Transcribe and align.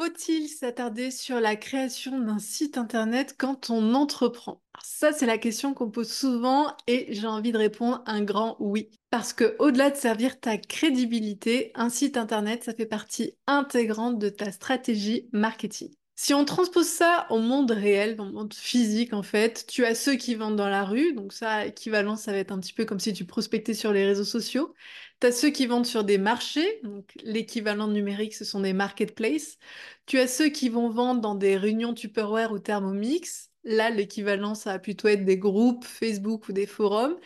Faut-il 0.00 0.48
s'attarder 0.48 1.10
sur 1.10 1.40
la 1.40 1.56
création 1.56 2.20
d'un 2.20 2.38
site 2.38 2.78
internet 2.78 3.34
quand 3.36 3.68
on 3.68 3.94
entreprend? 3.94 4.62
Ça, 4.80 5.12
c'est 5.12 5.26
la 5.26 5.38
question 5.38 5.74
qu'on 5.74 5.90
pose 5.90 6.12
souvent 6.12 6.76
et 6.86 7.06
j'ai 7.12 7.26
envie 7.26 7.50
de 7.50 7.58
répondre 7.58 8.02
un 8.06 8.22
grand 8.22 8.56
oui. 8.60 8.90
Parce 9.10 9.32
que 9.32 9.56
au-delà 9.58 9.90
de 9.90 9.96
servir 9.96 10.38
ta 10.38 10.56
crédibilité, 10.56 11.72
un 11.74 11.88
site 11.88 12.16
internet, 12.16 12.62
ça 12.62 12.74
fait 12.74 12.86
partie 12.86 13.34
intégrante 13.48 14.20
de 14.20 14.28
ta 14.28 14.52
stratégie 14.52 15.28
marketing. 15.32 15.90
Si 16.14 16.32
on 16.34 16.44
transpose 16.44 16.86
ça 16.86 17.26
au 17.30 17.38
monde 17.38 17.70
réel, 17.70 18.16
le 18.16 18.30
monde 18.30 18.54
physique 18.54 19.12
en 19.12 19.22
fait, 19.22 19.66
tu 19.68 19.84
as 19.84 19.94
ceux 19.94 20.16
qui 20.16 20.34
vendent 20.34 20.56
dans 20.56 20.68
la 20.68 20.84
rue, 20.84 21.12
donc 21.12 21.32
ça, 21.32 21.66
équivalent, 21.66 22.16
ça 22.16 22.32
va 22.32 22.38
être 22.38 22.50
un 22.52 22.58
petit 22.58 22.72
peu 22.72 22.84
comme 22.84 22.98
si 22.98 23.12
tu 23.12 23.24
prospectais 23.24 23.74
sur 23.74 23.92
les 23.92 24.04
réseaux 24.04 24.24
sociaux. 24.24 24.74
Tu 25.20 25.26
as 25.26 25.32
ceux 25.32 25.50
qui 25.50 25.66
vendent 25.66 25.86
sur 25.86 26.04
des 26.04 26.18
marchés, 26.18 26.80
donc 26.84 27.12
l'équivalent 27.22 27.88
numérique, 27.88 28.34
ce 28.34 28.44
sont 28.44 28.60
des 28.60 28.72
marketplaces. 28.72 29.58
Tu 30.06 30.18
as 30.18 30.28
ceux 30.28 30.48
qui 30.48 30.68
vont 30.68 30.90
vendre 30.90 31.20
dans 31.20 31.34
des 31.34 31.56
réunions 31.56 31.92
Tupperware 31.94 32.52
ou 32.52 32.58
Thermomix. 32.58 33.50
Là, 33.64 33.90
l'équivalent, 33.90 34.54
ça 34.54 34.72
va 34.72 34.78
plutôt 34.78 35.08
être 35.08 35.24
des 35.24 35.36
groupes 35.36 35.84
Facebook 35.84 36.48
ou 36.48 36.52
des 36.52 36.66
forums. 36.66 37.16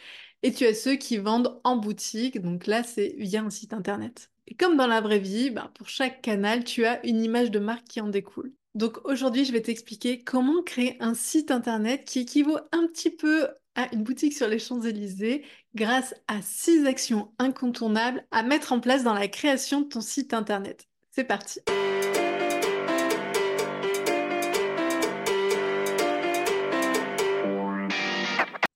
Et 0.43 0.53
tu 0.53 0.65
as 0.65 0.75
ceux 0.75 0.97
qui 0.97 1.19
vendent 1.19 1.61
en 1.65 1.77
boutique, 1.77 2.41
donc 2.41 2.67
là, 2.67 2.83
c'est 2.83 3.15
via 3.19 3.43
un 3.43 3.51
site 3.51 3.75
internet. 3.75 4.31
Et 4.49 4.55
comme 4.55 4.77
dans 4.77 4.87
la 4.87 5.01
vraie 5.01 5.21
vie, 5.21 5.51
ben, 5.51 5.71
pour 5.75 5.89
chaque 5.89 6.21
canal, 6.23 6.65
tu 6.65 6.85
as 6.85 7.05
une 7.07 7.23
image 7.23 7.51
de 7.51 7.59
marque 7.59 7.87
qui 7.87 8.01
en 8.01 8.09
découle. 8.09 8.53
Donc 8.75 8.99
aujourd'hui, 9.05 9.45
je 9.45 9.53
vais 9.53 9.61
t'expliquer 9.61 10.25
comment 10.25 10.63
créer 10.63 10.97
un 11.01 11.15
site 11.15 11.51
internet 11.51 12.05
qui 12.07 12.21
équivaut 12.21 12.59
un 12.73 12.87
petit 12.87 13.11
peu 13.11 13.49
à 13.75 13.93
une 13.95 14.03
boutique 14.03 14.33
sur 14.33 14.49
les 14.49 14.59
Champs-Élysées 14.59 15.45
grâce 15.75 16.15
à 16.29 16.43
six 16.43 16.87
actions 16.87 17.31
incontournables 17.39 18.25
à 18.31 18.43
mettre 18.43 18.73
en 18.73 18.81
place 18.81 19.05
dans 19.05 19.15
la 19.15 19.29
création 19.29 19.81
de 19.83 19.89
ton 19.89 20.01
site 20.01 20.35
internet. 20.35 20.89
C'est 21.11 21.25
parti 21.25 21.61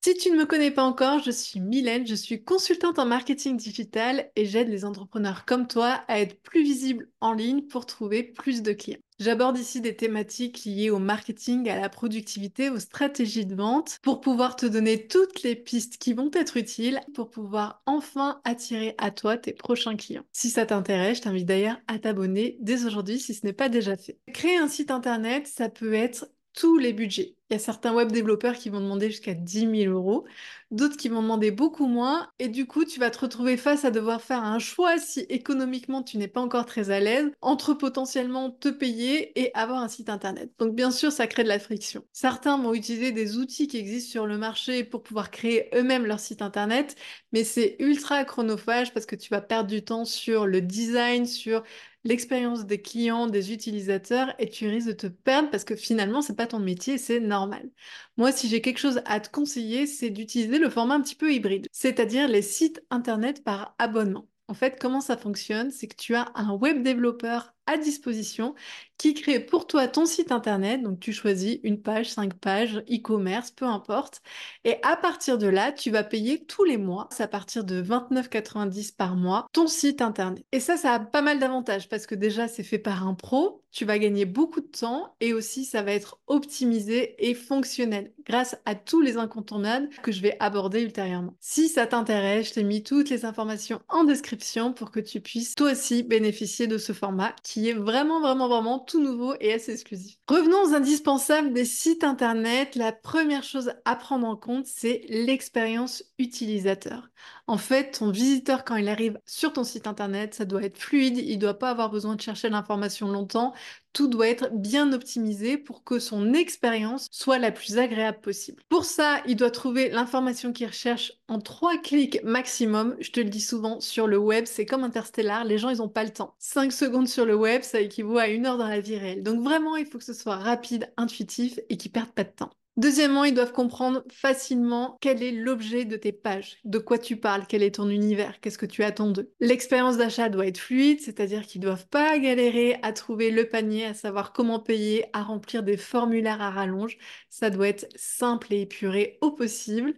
Si 0.06 0.14
tu 0.14 0.30
ne 0.30 0.36
me 0.36 0.46
connais 0.46 0.70
pas 0.70 0.84
encore, 0.84 1.18
je 1.18 1.32
suis 1.32 1.58
Mylène, 1.58 2.06
je 2.06 2.14
suis 2.14 2.44
consultante 2.44 3.00
en 3.00 3.06
marketing 3.06 3.56
digital 3.56 4.30
et 4.36 4.46
j'aide 4.46 4.68
les 4.68 4.84
entrepreneurs 4.84 5.44
comme 5.44 5.66
toi 5.66 6.04
à 6.06 6.20
être 6.20 6.40
plus 6.42 6.62
visibles 6.62 7.08
en 7.20 7.32
ligne 7.32 7.62
pour 7.62 7.86
trouver 7.86 8.22
plus 8.22 8.62
de 8.62 8.72
clients. 8.72 9.00
J'aborde 9.18 9.58
ici 9.58 9.80
des 9.80 9.96
thématiques 9.96 10.64
liées 10.66 10.90
au 10.90 10.98
marketing, 10.98 11.70
à 11.70 11.80
la 11.80 11.88
productivité, 11.88 12.68
aux 12.68 12.78
stratégies 12.78 13.46
de 13.46 13.54
vente, 13.54 13.98
pour 14.02 14.20
pouvoir 14.20 14.56
te 14.56 14.66
donner 14.66 15.06
toutes 15.06 15.42
les 15.42 15.56
pistes 15.56 15.96
qui 15.96 16.12
vont 16.12 16.30
être 16.34 16.58
utiles 16.58 17.00
pour 17.14 17.30
pouvoir 17.30 17.82
enfin 17.86 18.40
attirer 18.44 18.94
à 18.98 19.10
toi 19.10 19.38
tes 19.38 19.54
prochains 19.54 19.96
clients. 19.96 20.24
Si 20.32 20.50
ça 20.50 20.66
t'intéresse, 20.66 21.18
je 21.18 21.22
t'invite 21.22 21.46
d'ailleurs 21.46 21.78
à 21.88 21.98
t'abonner 21.98 22.58
dès 22.60 22.84
aujourd'hui 22.84 23.18
si 23.18 23.32
ce 23.32 23.46
n'est 23.46 23.54
pas 23.54 23.70
déjà 23.70 23.96
fait. 23.96 24.18
Créer 24.34 24.58
un 24.58 24.68
site 24.68 24.90
internet, 24.90 25.46
ça 25.46 25.70
peut 25.70 25.94
être 25.94 26.26
tous 26.56 26.78
les 26.78 26.92
budgets. 26.92 27.36
Il 27.48 27.52
y 27.52 27.56
a 27.56 27.60
certains 27.60 27.94
web 27.94 28.10
développeurs 28.10 28.56
qui 28.56 28.70
vont 28.70 28.80
demander 28.80 29.08
jusqu'à 29.08 29.34
10 29.34 29.66
000 29.66 29.92
euros, 29.92 30.24
d'autres 30.72 30.96
qui 30.96 31.08
vont 31.08 31.22
demander 31.22 31.52
beaucoup 31.52 31.86
moins, 31.86 32.28
et 32.40 32.48
du 32.48 32.66
coup, 32.66 32.84
tu 32.84 32.98
vas 32.98 33.10
te 33.10 33.20
retrouver 33.20 33.56
face 33.56 33.84
à 33.84 33.92
devoir 33.92 34.20
faire 34.20 34.42
un 34.42 34.58
choix 34.58 34.98
si 34.98 35.20
économiquement 35.28 36.02
tu 36.02 36.18
n'es 36.18 36.26
pas 36.26 36.40
encore 36.40 36.66
très 36.66 36.90
à 36.90 36.98
l'aise, 36.98 37.30
entre 37.42 37.74
potentiellement 37.74 38.50
te 38.50 38.68
payer 38.68 39.38
et 39.40 39.52
avoir 39.54 39.80
un 39.80 39.88
site 39.88 40.08
internet. 40.08 40.50
Donc 40.58 40.74
bien 40.74 40.90
sûr, 40.90 41.12
ça 41.12 41.28
crée 41.28 41.44
de 41.44 41.48
la 41.48 41.60
friction. 41.60 42.04
Certains 42.12 42.58
vont 42.58 42.74
utiliser 42.74 43.12
des 43.12 43.36
outils 43.36 43.68
qui 43.68 43.76
existent 43.76 44.10
sur 44.10 44.26
le 44.26 44.38
marché 44.38 44.82
pour 44.82 45.04
pouvoir 45.04 45.30
créer 45.30 45.68
eux-mêmes 45.76 46.06
leur 46.06 46.18
site 46.18 46.42
internet, 46.42 46.96
mais 47.32 47.44
c'est 47.44 47.76
ultra 47.78 48.24
chronophage 48.24 48.92
parce 48.92 49.06
que 49.06 49.14
tu 49.14 49.28
vas 49.28 49.40
perdre 49.40 49.70
du 49.70 49.84
temps 49.84 50.04
sur 50.04 50.46
le 50.46 50.60
design, 50.62 51.26
sur 51.26 51.62
l'expérience 52.06 52.66
des 52.66 52.80
clients, 52.82 53.26
des 53.26 53.52
utilisateurs, 53.52 54.34
et 54.38 54.48
tu 54.50 54.68
risques 54.68 54.88
de 54.88 54.92
te 54.92 55.06
perdre 55.08 55.50
parce 55.50 55.64
que 55.64 55.76
finalement, 55.76 56.22
c'est 56.22 56.36
pas 56.36 56.46
ton 56.46 56.58
métier, 56.60 56.98
c'est 56.98 57.20
normal. 57.20 57.70
Moi, 58.16 58.32
si 58.32 58.48
j'ai 58.48 58.60
quelque 58.60 58.78
chose 58.78 59.02
à 59.06 59.20
te 59.20 59.30
conseiller, 59.30 59.86
c'est 59.86 60.10
d'utiliser 60.10 60.58
le 60.58 60.70
format 60.70 60.94
un 60.94 61.02
petit 61.02 61.16
peu 61.16 61.32
hybride, 61.32 61.66
c'est-à-dire 61.72 62.28
les 62.28 62.42
sites 62.42 62.82
internet 62.90 63.44
par 63.44 63.74
abonnement. 63.78 64.28
En 64.48 64.54
fait, 64.54 64.78
comment 64.80 65.00
ça 65.00 65.16
fonctionne 65.16 65.70
C'est 65.72 65.88
que 65.88 65.96
tu 65.96 66.14
as 66.14 66.30
un 66.36 66.52
web 66.54 66.82
développeur 66.82 67.55
à 67.66 67.76
disposition 67.76 68.54
qui 68.98 69.14
crée 69.14 69.40
pour 69.40 69.66
toi 69.66 69.88
ton 69.88 70.06
site 70.06 70.32
internet. 70.32 70.82
Donc 70.82 71.00
tu 71.00 71.12
choisis 71.12 71.58
une 71.62 71.80
page, 71.80 72.10
cinq 72.10 72.34
pages, 72.34 72.82
e-commerce, 72.90 73.50
peu 73.50 73.64
importe. 73.64 74.22
Et 74.64 74.76
à 74.82 74.96
partir 74.96 75.38
de 75.38 75.46
là, 75.46 75.72
tu 75.72 75.90
vas 75.90 76.04
payer 76.04 76.44
tous 76.44 76.64
les 76.64 76.78
mois, 76.78 77.08
c'est 77.10 77.22
à 77.22 77.28
partir 77.28 77.64
de 77.64 77.82
29,90 77.82 78.94
par 78.96 79.16
mois, 79.16 79.46
ton 79.52 79.66
site 79.66 80.00
internet. 80.00 80.44
Et 80.52 80.60
ça, 80.60 80.76
ça 80.76 80.92
a 80.92 81.00
pas 81.00 81.22
mal 81.22 81.38
d'avantages 81.38 81.88
parce 81.88 82.06
que 82.06 82.14
déjà, 82.14 82.48
c'est 82.48 82.62
fait 82.62 82.78
par 82.78 83.06
un 83.06 83.14
pro, 83.14 83.62
tu 83.70 83.84
vas 83.84 83.98
gagner 83.98 84.24
beaucoup 84.24 84.62
de 84.62 84.66
temps 84.66 85.14
et 85.20 85.34
aussi 85.34 85.66
ça 85.66 85.82
va 85.82 85.92
être 85.92 86.18
optimisé 86.26 87.14
et 87.18 87.34
fonctionnel 87.34 88.12
grâce 88.24 88.56
à 88.64 88.74
tous 88.74 89.02
les 89.02 89.18
incontournables 89.18 89.90
que 90.02 90.12
je 90.12 90.22
vais 90.22 90.36
aborder 90.40 90.80
ultérieurement. 90.80 91.34
Si 91.40 91.68
ça 91.68 91.86
t'intéresse, 91.86 92.48
je 92.48 92.54
t'ai 92.54 92.64
mis 92.64 92.82
toutes 92.82 93.10
les 93.10 93.26
informations 93.26 93.80
en 93.88 94.04
description 94.04 94.72
pour 94.72 94.90
que 94.90 95.00
tu 95.00 95.20
puisses 95.20 95.54
toi 95.54 95.72
aussi 95.72 96.02
bénéficier 96.02 96.66
de 96.66 96.78
ce 96.78 96.94
format 96.94 97.34
qui 97.42 97.55
qui 97.56 97.70
est 97.70 97.72
vraiment, 97.72 98.20
vraiment, 98.20 98.48
vraiment 98.48 98.78
tout 98.78 99.00
nouveau 99.00 99.34
et 99.40 99.54
assez 99.54 99.72
exclusif. 99.72 100.18
Revenons 100.28 100.64
aux 100.64 100.74
indispensables 100.74 101.54
des 101.54 101.64
sites 101.64 102.04
internet. 102.04 102.74
La 102.74 102.92
première 102.92 103.44
chose 103.44 103.72
à 103.86 103.96
prendre 103.96 104.26
en 104.26 104.36
compte, 104.36 104.66
c'est 104.66 105.06
l'expérience 105.08 106.04
utilisateur. 106.18 107.08
En 107.48 107.58
fait, 107.58 107.98
ton 107.98 108.10
visiteur, 108.10 108.64
quand 108.64 108.74
il 108.74 108.88
arrive 108.88 109.20
sur 109.24 109.52
ton 109.52 109.62
site 109.62 109.86
internet, 109.86 110.34
ça 110.34 110.44
doit 110.44 110.64
être 110.64 110.78
fluide, 110.78 111.16
il 111.18 111.36
ne 111.36 111.40
doit 111.40 111.58
pas 111.58 111.70
avoir 111.70 111.90
besoin 111.90 112.16
de 112.16 112.20
chercher 112.20 112.48
l'information 112.48 113.08
longtemps. 113.08 113.54
Tout 113.92 114.08
doit 114.08 114.26
être 114.26 114.50
bien 114.52 114.92
optimisé 114.92 115.56
pour 115.56 115.84
que 115.84 116.00
son 116.00 116.34
expérience 116.34 117.06
soit 117.12 117.38
la 117.38 117.52
plus 117.52 117.78
agréable 117.78 118.20
possible. 118.20 118.64
Pour 118.68 118.84
ça, 118.84 119.22
il 119.26 119.36
doit 119.36 119.52
trouver 119.52 119.90
l'information 119.90 120.52
qu'il 120.52 120.66
recherche 120.66 121.12
en 121.28 121.38
trois 121.40 121.78
clics 121.78 122.20
maximum. 122.24 122.96
Je 122.98 123.12
te 123.12 123.20
le 123.20 123.30
dis 123.30 123.40
souvent, 123.40 123.78
sur 123.78 124.08
le 124.08 124.18
web, 124.18 124.46
c'est 124.46 124.66
comme 124.66 124.82
Interstellar, 124.82 125.44
les 125.44 125.58
gens, 125.58 125.70
ils 125.70 125.78
n'ont 125.78 125.88
pas 125.88 126.04
le 126.04 126.12
temps. 126.12 126.34
5 126.40 126.72
secondes 126.72 127.08
sur 127.08 127.26
le 127.26 127.36
web, 127.36 127.62
ça 127.62 127.80
équivaut 127.80 128.18
à 128.18 128.26
une 128.26 128.46
heure 128.46 128.58
dans 128.58 128.68
la 128.68 128.80
vie 128.80 128.98
réelle. 128.98 129.22
Donc 129.22 129.40
vraiment, 129.40 129.76
il 129.76 129.86
faut 129.86 129.98
que 129.98 130.04
ce 130.04 130.14
soit 130.14 130.36
rapide, 130.36 130.92
intuitif 130.96 131.60
et 131.68 131.76
qu'il 131.76 131.92
perde 131.92 132.10
pas 132.10 132.24
de 132.24 132.30
temps. 132.30 132.50
Deuxièmement, 132.76 133.24
ils 133.24 133.32
doivent 133.32 133.52
comprendre 133.52 134.04
facilement 134.12 134.98
quel 135.00 135.22
est 135.22 135.32
l'objet 135.32 135.86
de 135.86 135.96
tes 135.96 136.12
pages, 136.12 136.58
de 136.64 136.78
quoi 136.78 136.98
tu 136.98 137.16
parles, 137.16 137.46
quel 137.48 137.62
est 137.62 137.76
ton 137.76 137.88
univers, 137.88 138.38
qu'est-ce 138.40 138.58
que 138.58 138.66
tu 138.66 138.82
attends 138.84 139.10
d'eux. 139.10 139.32
L'expérience 139.40 139.96
d'achat 139.96 140.28
doit 140.28 140.46
être 140.46 140.58
fluide, 140.58 141.00
c'est-à-dire 141.00 141.46
qu'ils 141.46 141.62
doivent 141.62 141.88
pas 141.88 142.18
galérer 142.18 142.78
à 142.82 142.92
trouver 142.92 143.30
le 143.30 143.48
panier, 143.48 143.86
à 143.86 143.94
savoir 143.94 144.34
comment 144.34 144.60
payer, 144.60 145.06
à 145.14 145.22
remplir 145.22 145.62
des 145.62 145.78
formulaires 145.78 146.42
à 146.42 146.50
rallonge. 146.50 146.98
Ça 147.30 147.48
doit 147.48 147.68
être 147.68 147.88
simple 147.96 148.52
et 148.52 148.60
épuré 148.60 149.16
au 149.22 149.30
possible. 149.30 149.94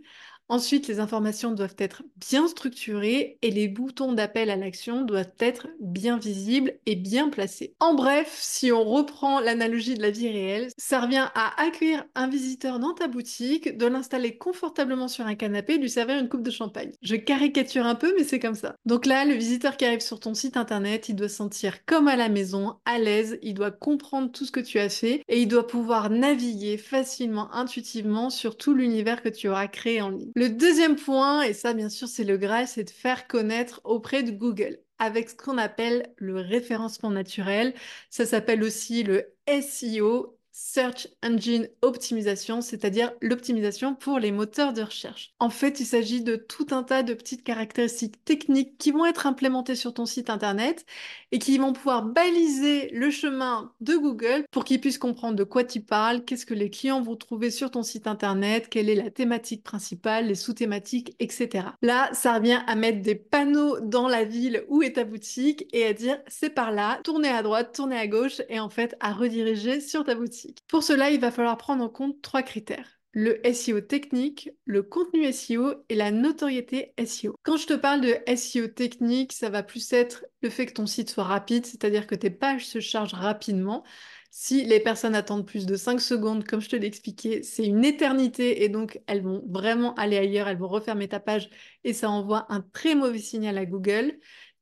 Ensuite, 0.51 0.89
les 0.89 0.99
informations 0.99 1.53
doivent 1.53 1.77
être 1.79 2.03
bien 2.17 2.49
structurées 2.49 3.39
et 3.43 3.51
les 3.51 3.69
boutons 3.69 4.13
d'appel 4.13 4.49
à 4.49 4.57
l'action 4.57 5.03
doivent 5.03 5.33
être 5.41 5.69
bien 5.79 6.17
visibles 6.17 6.73
et 6.87 6.97
bien 6.97 7.29
placés. 7.29 7.75
En 7.81 7.95
bref, 7.95 8.37
si 8.41 8.73
on 8.73 8.83
reprend 8.83 9.41
l'analogie 9.41 9.95
de 9.95 10.01
la 10.03 10.11
vie 10.11 10.29
réelle, 10.31 10.69
ça 10.79 11.01
revient 11.01 11.29
à 11.35 11.61
accueillir 11.63 12.05
un 12.15 12.29
visiteur 12.29 12.79
dans 12.79 12.95
ta 12.95 13.09
boutique, 13.09 13.77
de 13.77 13.87
l'installer 13.87 14.39
confortablement 14.39 15.09
sur 15.09 15.27
un 15.27 15.35
canapé 15.35 15.75
et 15.75 15.79
lui 15.79 15.91
servir 15.91 16.19
une 16.19 16.29
coupe 16.31 16.43
de 16.43 16.51
champagne. 16.51 16.93
Je 17.03 17.17
caricature 17.17 17.85
un 17.85 17.95
peu, 17.95 18.15
mais 18.17 18.25
c'est 18.25 18.41
comme 18.41 18.55
ça. 18.55 18.75
Donc 18.87 19.05
là, 19.05 19.27
le 19.27 19.35
visiteur 19.35 19.77
qui 19.77 19.85
arrive 19.85 20.01
sur 20.01 20.19
ton 20.19 20.33
site 20.33 20.57
internet, 20.57 21.09
il 21.11 21.15
doit 21.15 21.29
se 21.29 21.37
sentir 21.37 21.85
comme 21.85 22.09
à 22.09 22.17
la 22.17 22.31
maison, 22.31 22.77
à 22.87 22.99
l'aise, 22.99 23.39
il 23.43 23.55
doit 23.55 23.71
comprendre 23.71 24.33
tout 24.33 24.47
ce 24.47 24.53
que 24.53 24.61
tu 24.61 24.79
as 24.79 24.89
fait 24.89 25.23
et 25.29 25.41
il 25.43 25.47
doit 25.49 25.67
pouvoir 25.67 26.09
naviguer 26.11 26.79
facilement, 26.79 27.53
intuitivement 27.53 28.31
sur 28.31 28.57
tout 28.57 28.75
l'univers 28.75 29.23
que 29.23 29.29
tu 29.29 29.49
auras 29.49 29.69
créé 29.69 30.01
en 30.01 30.09
ligne. 30.09 30.33
Le 30.39 30.51
deuxième 30.51 30.95
point, 30.95 31.43
et 31.43 31.53
ça 31.53 31.75
bien 31.75 31.89
sûr 31.89 32.07
c'est 32.07 32.23
le 32.23 32.37
Graal, 32.37 32.69
c'est 32.69 32.85
de 32.85 32.91
faire 32.91 33.27
connaître 33.27 33.81
auprès 33.83 34.23
de 34.23 34.31
Google 34.31 34.79
avec 35.01 35.31
ce 35.31 35.35
qu'on 35.35 35.59
appelle 35.59 36.15
le 36.17 36.37
référencement 36.37 37.11
naturel. 37.11 37.75
Ça 38.09 38.25
s'appelle 38.25 38.63
aussi 38.63 39.03
le 39.03 39.35
SEO, 39.49 40.38
Search 40.61 41.07
Engine 41.25 41.69
Optimisation, 41.83 42.61
c'est-à-dire 42.63 43.13
l'optimisation 43.23 43.95
pour 43.95 44.19
les 44.19 44.33
moteurs 44.33 44.73
de 44.73 44.83
recherche. 44.83 45.33
En 45.39 45.51
fait, 45.51 45.79
il 45.79 45.87
s'agit 45.87 46.21
de 46.21 46.35
tout 46.35 46.67
un 46.73 46.83
tas 46.83 47.05
de 47.05 47.15
petites 47.15 47.45
caractéristiques 47.45 48.25
techniques 48.25 48.77
qui 48.77 48.91
vont 48.91 49.07
être 49.07 49.29
implémentées 49.29 49.77
sur 49.77 49.95
ton 49.95 50.05
site 50.05 50.31
internet 50.31 50.85
et 51.31 51.39
qui 51.39 51.59
vont 51.59 51.73
pouvoir 51.73 52.03
baliser 52.03 52.91
le 52.91 53.09
chemin 53.11 53.73
de 53.81 53.97
Google 53.97 54.45
pour 54.51 54.65
qu'ils 54.65 54.81
puissent 54.81 54.99
comprendre 54.99 55.37
de 55.37 55.45
quoi 55.45 55.63
tu 55.63 55.81
parles, 55.81 56.25
qu'est-ce 56.25 56.45
que 56.45 56.55
les 56.55 56.71
clients 56.71 57.03
vont 57.03 57.15
trouver 57.15 57.53
sur 57.53 57.71
ton 57.71 57.85
site 57.85 58.09
internet, 58.09 58.69
quelle 58.69 58.91
est 58.91 58.97
la 58.97 59.11
thématique 59.11 59.63
principale, 59.63 60.27
les 60.27 60.35
sous-thématiques, 60.35 61.15
etc. 61.21 61.69
Là, 61.83 62.11
ça 62.13 62.35
revient 62.35 62.63
à 62.67 62.75
mettre 62.75 63.01
des 63.01 63.15
panneaux 63.15 63.79
dans 63.79 64.09
la 64.09 64.25
ville 64.25 64.65
où 64.67 64.83
est 64.83 64.95
ta 64.95 65.05
boutique 65.05 65.67
et 65.73 65.85
à 65.87 65.93
dire 65.93 66.19
c'est 66.27 66.51
par 66.51 66.73
là, 66.73 66.99
tournez 67.05 67.29
à 67.29 67.45
droite, 67.45 67.73
tournez 67.73 67.97
à 67.97 68.09
gauche 68.09 68.43
et 68.49 68.59
en 68.59 68.71
fait 68.71 68.97
à 68.99 69.13
rediriger 69.13 69.81
sur 69.81 70.03
ta 70.03 70.17
boutique. 70.17 70.48
Pour 70.69 70.83
cela, 70.83 71.11
il 71.11 71.21
va 71.21 71.31
falloir 71.31 71.57
prendre 71.59 71.85
en 71.85 71.89
compte 71.89 72.21
trois 72.23 72.43
critères. 72.43 72.95
le 73.13 73.41
SEO 73.53 73.81
technique, 73.81 74.51
le 74.65 74.83
contenu 74.83 75.25
SEO 75.25 75.75
et 75.89 75.95
la 75.95 76.11
notoriété 76.11 76.93
SEO. 77.05 77.35
Quand 77.43 77.57
je 77.57 77.67
te 77.67 77.73
parle 77.75 78.01
de 78.03 78.17
SEO 78.37 78.69
technique, 78.69 79.33
ça 79.33 79.51
va 79.51 79.63
plus 79.63 79.93
être 79.93 80.25
le 80.43 80.51
fait 80.51 80.67
que 80.67 80.75
ton 80.75 80.87
site 80.87 81.11
soit 81.11 81.25
rapide, 81.25 81.67
c'est-à-dire 81.67 82.07
que 82.07 82.15
tes 82.15 82.31
pages 82.31 82.67
se 82.67 82.81
chargent 82.81 83.15
rapidement. 83.15 83.83
Si 84.31 84.65
les 84.65 84.79
personnes 84.79 85.15
attendent 85.15 85.47
plus 85.47 85.67
de 85.67 85.75
5 85.75 86.01
secondes, 86.01 86.45
comme 86.45 86.61
je 86.61 86.69
te 86.69 86.77
l'ai 86.77 86.87
expliqué, 86.87 87.43
c'est 87.43 87.65
une 87.67 87.85
éternité 87.85 88.63
et 88.63 88.69
donc 88.69 89.01
elles 89.07 89.23
vont 89.23 89.43
vraiment 89.49 89.95
aller 89.95 90.19
ailleurs, 90.19 90.47
elles 90.49 90.59
vont 90.59 90.69
refermer 90.69 91.09
ta 91.09 91.19
page 91.19 91.49
et 91.85 91.95
ça 91.95 92.11
envoie 92.11 92.47
un 92.53 92.61
très 92.61 92.95
mauvais 92.95 93.19
signal 93.19 93.57
à 93.59 93.65
Google. 93.65 94.19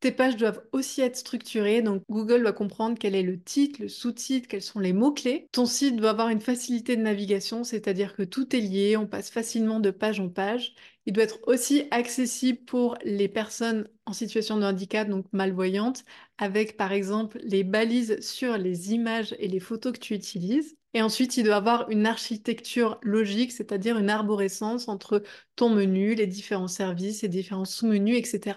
Tes 0.07 0.13
pages 0.13 0.37
doivent 0.37 0.63
aussi 0.71 1.01
être 1.01 1.17
structurées, 1.17 1.83
donc 1.83 2.01
Google 2.09 2.43
doit 2.43 2.53
comprendre 2.53 2.97
quel 2.97 3.17
est 3.17 3.25
le 3.25 3.41
titre, 3.41 3.83
le 3.83 3.89
sous-titre, 3.89 4.47
quels 4.47 4.63
sont 4.63 4.79
les 4.79 4.93
mots-clés. 4.93 5.49
Ton 5.51 5.67
site 5.67 5.97
doit 5.97 6.11
avoir 6.11 6.29
une 6.29 6.41
facilité 6.41 6.95
de 6.95 7.03
navigation, 7.03 7.65
c'est-à-dire 7.65 8.15
que 8.15 8.23
tout 8.23 8.55
est 8.55 8.61
lié, 8.61 8.97
on 8.97 9.09
passe 9.09 9.31
facilement 9.31 9.81
de 9.81 9.91
page 9.91 10.21
en 10.21 10.29
page. 10.29 10.77
Il 11.07 11.13
doit 11.13 11.25
être 11.25 11.41
aussi 11.49 11.89
accessible 11.91 12.61
pour 12.67 12.97
les 13.05 13.27
personnes 13.27 13.89
en 14.05 14.13
situation 14.13 14.57
de 14.59 14.63
handicap, 14.65 15.09
donc 15.09 15.27
malvoyantes, 15.33 16.05
avec 16.39 16.77
par 16.77 16.93
exemple 16.93 17.41
les 17.43 17.65
balises 17.65 18.21
sur 18.21 18.59
les 18.59 18.93
images 18.93 19.35
et 19.41 19.49
les 19.49 19.59
photos 19.59 19.93
que 19.93 19.99
tu 19.99 20.15
utilises. 20.15 20.77
Et 20.95 21.03
ensuite, 21.03 21.37
il 21.37 21.43
doit 21.43 21.57
avoir 21.57 21.91
une 21.91 22.07
architecture 22.07 23.01
logique, 23.03 23.51
c'est-à-dire 23.51 23.99
une 23.99 24.09
arborescence 24.09 24.87
entre 24.87 25.25
ton 25.57 25.69
menu, 25.69 26.15
les 26.15 26.29
différents 26.29 26.69
services, 26.69 27.23
les 27.23 27.29
différents 27.29 27.65
sous-menus, 27.65 28.17
etc. 28.17 28.55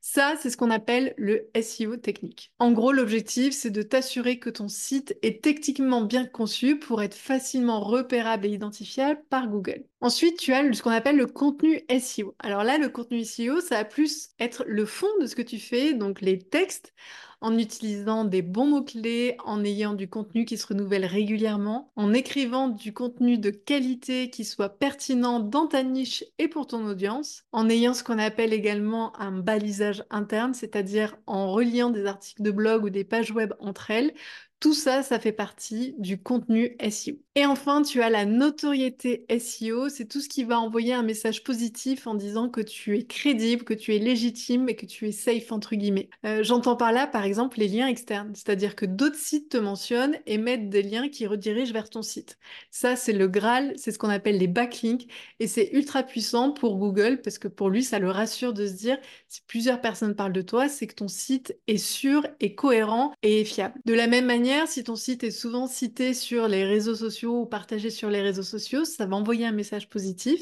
Ça, 0.00 0.34
c'est 0.40 0.50
ce 0.50 0.56
qu'on 0.56 0.70
appelle 0.70 1.14
le 1.16 1.48
SEO 1.60 1.96
technique. 1.96 2.52
En 2.58 2.72
gros, 2.72 2.92
l'objectif, 2.92 3.54
c'est 3.54 3.70
de 3.70 3.82
t'assurer 3.82 4.38
que 4.38 4.50
ton 4.50 4.68
site 4.68 5.16
est 5.22 5.42
techniquement 5.42 6.02
bien 6.02 6.26
conçu 6.26 6.78
pour 6.78 7.02
être 7.02 7.14
facilement 7.14 7.80
repérable 7.80 8.46
et 8.46 8.50
identifiable 8.50 9.20
par 9.28 9.48
Google. 9.48 9.84
Ensuite, 10.00 10.38
tu 10.38 10.52
as 10.52 10.72
ce 10.72 10.82
qu'on 10.82 10.90
appelle 10.90 11.16
le 11.16 11.26
contenu 11.26 11.82
SEO. 12.00 12.34
Alors 12.38 12.64
là, 12.64 12.78
le 12.78 12.88
contenu 12.88 13.24
SEO, 13.24 13.60
ça 13.60 13.76
va 13.76 13.84
plus 13.84 14.30
être 14.38 14.64
le 14.66 14.86
fond 14.86 15.08
de 15.20 15.26
ce 15.26 15.34
que 15.34 15.42
tu 15.42 15.58
fais, 15.58 15.92
donc 15.92 16.20
les 16.20 16.38
textes 16.38 16.94
en 17.40 17.56
utilisant 17.58 18.24
des 18.24 18.42
bons 18.42 18.66
mots-clés, 18.66 19.36
en 19.44 19.64
ayant 19.64 19.94
du 19.94 20.08
contenu 20.08 20.44
qui 20.44 20.58
se 20.58 20.66
renouvelle 20.66 21.04
régulièrement, 21.04 21.92
en 21.96 22.12
écrivant 22.12 22.68
du 22.68 22.92
contenu 22.92 23.38
de 23.38 23.50
qualité 23.50 24.30
qui 24.30 24.44
soit 24.44 24.78
pertinent 24.78 25.40
dans 25.40 25.66
ta 25.66 25.82
niche 25.82 26.24
et 26.38 26.48
pour 26.48 26.66
ton 26.66 26.86
audience, 26.86 27.44
en 27.52 27.68
ayant 27.68 27.94
ce 27.94 28.04
qu'on 28.04 28.18
appelle 28.18 28.52
également 28.52 29.18
un 29.18 29.32
balisage 29.32 30.04
interne, 30.10 30.54
c'est-à-dire 30.54 31.16
en 31.26 31.52
reliant 31.52 31.90
des 31.90 32.06
articles 32.06 32.42
de 32.42 32.50
blog 32.50 32.84
ou 32.84 32.90
des 32.90 33.04
pages 33.04 33.32
web 33.32 33.52
entre 33.60 33.90
elles 33.90 34.12
tout 34.60 34.74
ça, 34.74 35.02
ça 35.02 35.18
fait 35.18 35.32
partie 35.32 35.94
du 35.98 36.22
contenu 36.22 36.76
SEO. 36.90 37.14
Et 37.36 37.46
enfin, 37.46 37.82
tu 37.82 38.02
as 38.02 38.10
la 38.10 38.24
notoriété 38.24 39.24
SEO, 39.38 39.88
c'est 39.88 40.06
tout 40.06 40.20
ce 40.20 40.28
qui 40.28 40.42
va 40.42 40.58
envoyer 40.58 40.94
un 40.94 41.04
message 41.04 41.44
positif 41.44 42.08
en 42.08 42.14
disant 42.16 42.48
que 42.48 42.60
tu 42.60 42.98
es 42.98 43.04
crédible, 43.04 43.62
que 43.62 43.72
tu 43.72 43.94
es 43.94 44.00
légitime 44.00 44.68
et 44.68 44.74
que 44.74 44.84
tu 44.84 45.06
es 45.06 45.12
safe 45.12 45.52
entre 45.52 45.76
guillemets. 45.76 46.10
Euh, 46.26 46.42
j'entends 46.42 46.74
par 46.74 46.90
là, 46.90 47.06
par 47.06 47.22
exemple, 47.22 47.60
les 47.60 47.68
liens 47.68 47.86
externes, 47.86 48.32
c'est-à-dire 48.34 48.74
que 48.74 48.84
d'autres 48.84 49.16
sites 49.16 49.48
te 49.48 49.58
mentionnent 49.58 50.16
et 50.26 50.38
mettent 50.38 50.70
des 50.70 50.82
liens 50.82 51.08
qui 51.08 51.28
redirigent 51.28 51.72
vers 51.72 51.88
ton 51.88 52.02
site. 52.02 52.36
Ça, 52.72 52.96
c'est 52.96 53.12
le 53.12 53.28
Graal, 53.28 53.74
c'est 53.76 53.92
ce 53.92 53.98
qu'on 54.00 54.08
appelle 54.08 54.38
les 54.38 54.48
backlinks 54.48 55.06
et 55.38 55.46
c'est 55.46 55.70
ultra 55.72 56.02
puissant 56.02 56.50
pour 56.50 56.78
Google 56.78 57.20
parce 57.22 57.38
que 57.38 57.46
pour 57.46 57.70
lui, 57.70 57.84
ça 57.84 58.00
le 58.00 58.10
rassure 58.10 58.52
de 58.52 58.66
se 58.66 58.72
dire 58.72 58.98
si 59.28 59.42
plusieurs 59.46 59.80
personnes 59.80 60.16
parlent 60.16 60.32
de 60.32 60.42
toi, 60.42 60.68
c'est 60.68 60.88
que 60.88 60.96
ton 60.96 61.06
site 61.06 61.56
est 61.68 61.78
sûr 61.78 62.26
et 62.40 62.56
cohérent 62.56 63.12
et 63.22 63.44
fiable. 63.44 63.78
De 63.84 63.94
la 63.94 64.08
même 64.08 64.26
manière, 64.26 64.66
si 64.66 64.82
ton 64.82 64.96
site 64.96 65.22
est 65.22 65.30
souvent 65.30 65.68
cité 65.68 66.12
sur 66.12 66.48
les 66.48 66.64
réseaux 66.64 66.96
sociaux 66.96 67.20
ou 67.30 67.46
partagé 67.46 67.90
sur 67.90 68.10
les 68.10 68.22
réseaux 68.22 68.42
sociaux, 68.42 68.84
ça 68.84 69.06
va 69.06 69.16
envoyer 69.16 69.46
un 69.46 69.52
message 69.52 69.88
positif. 69.88 70.40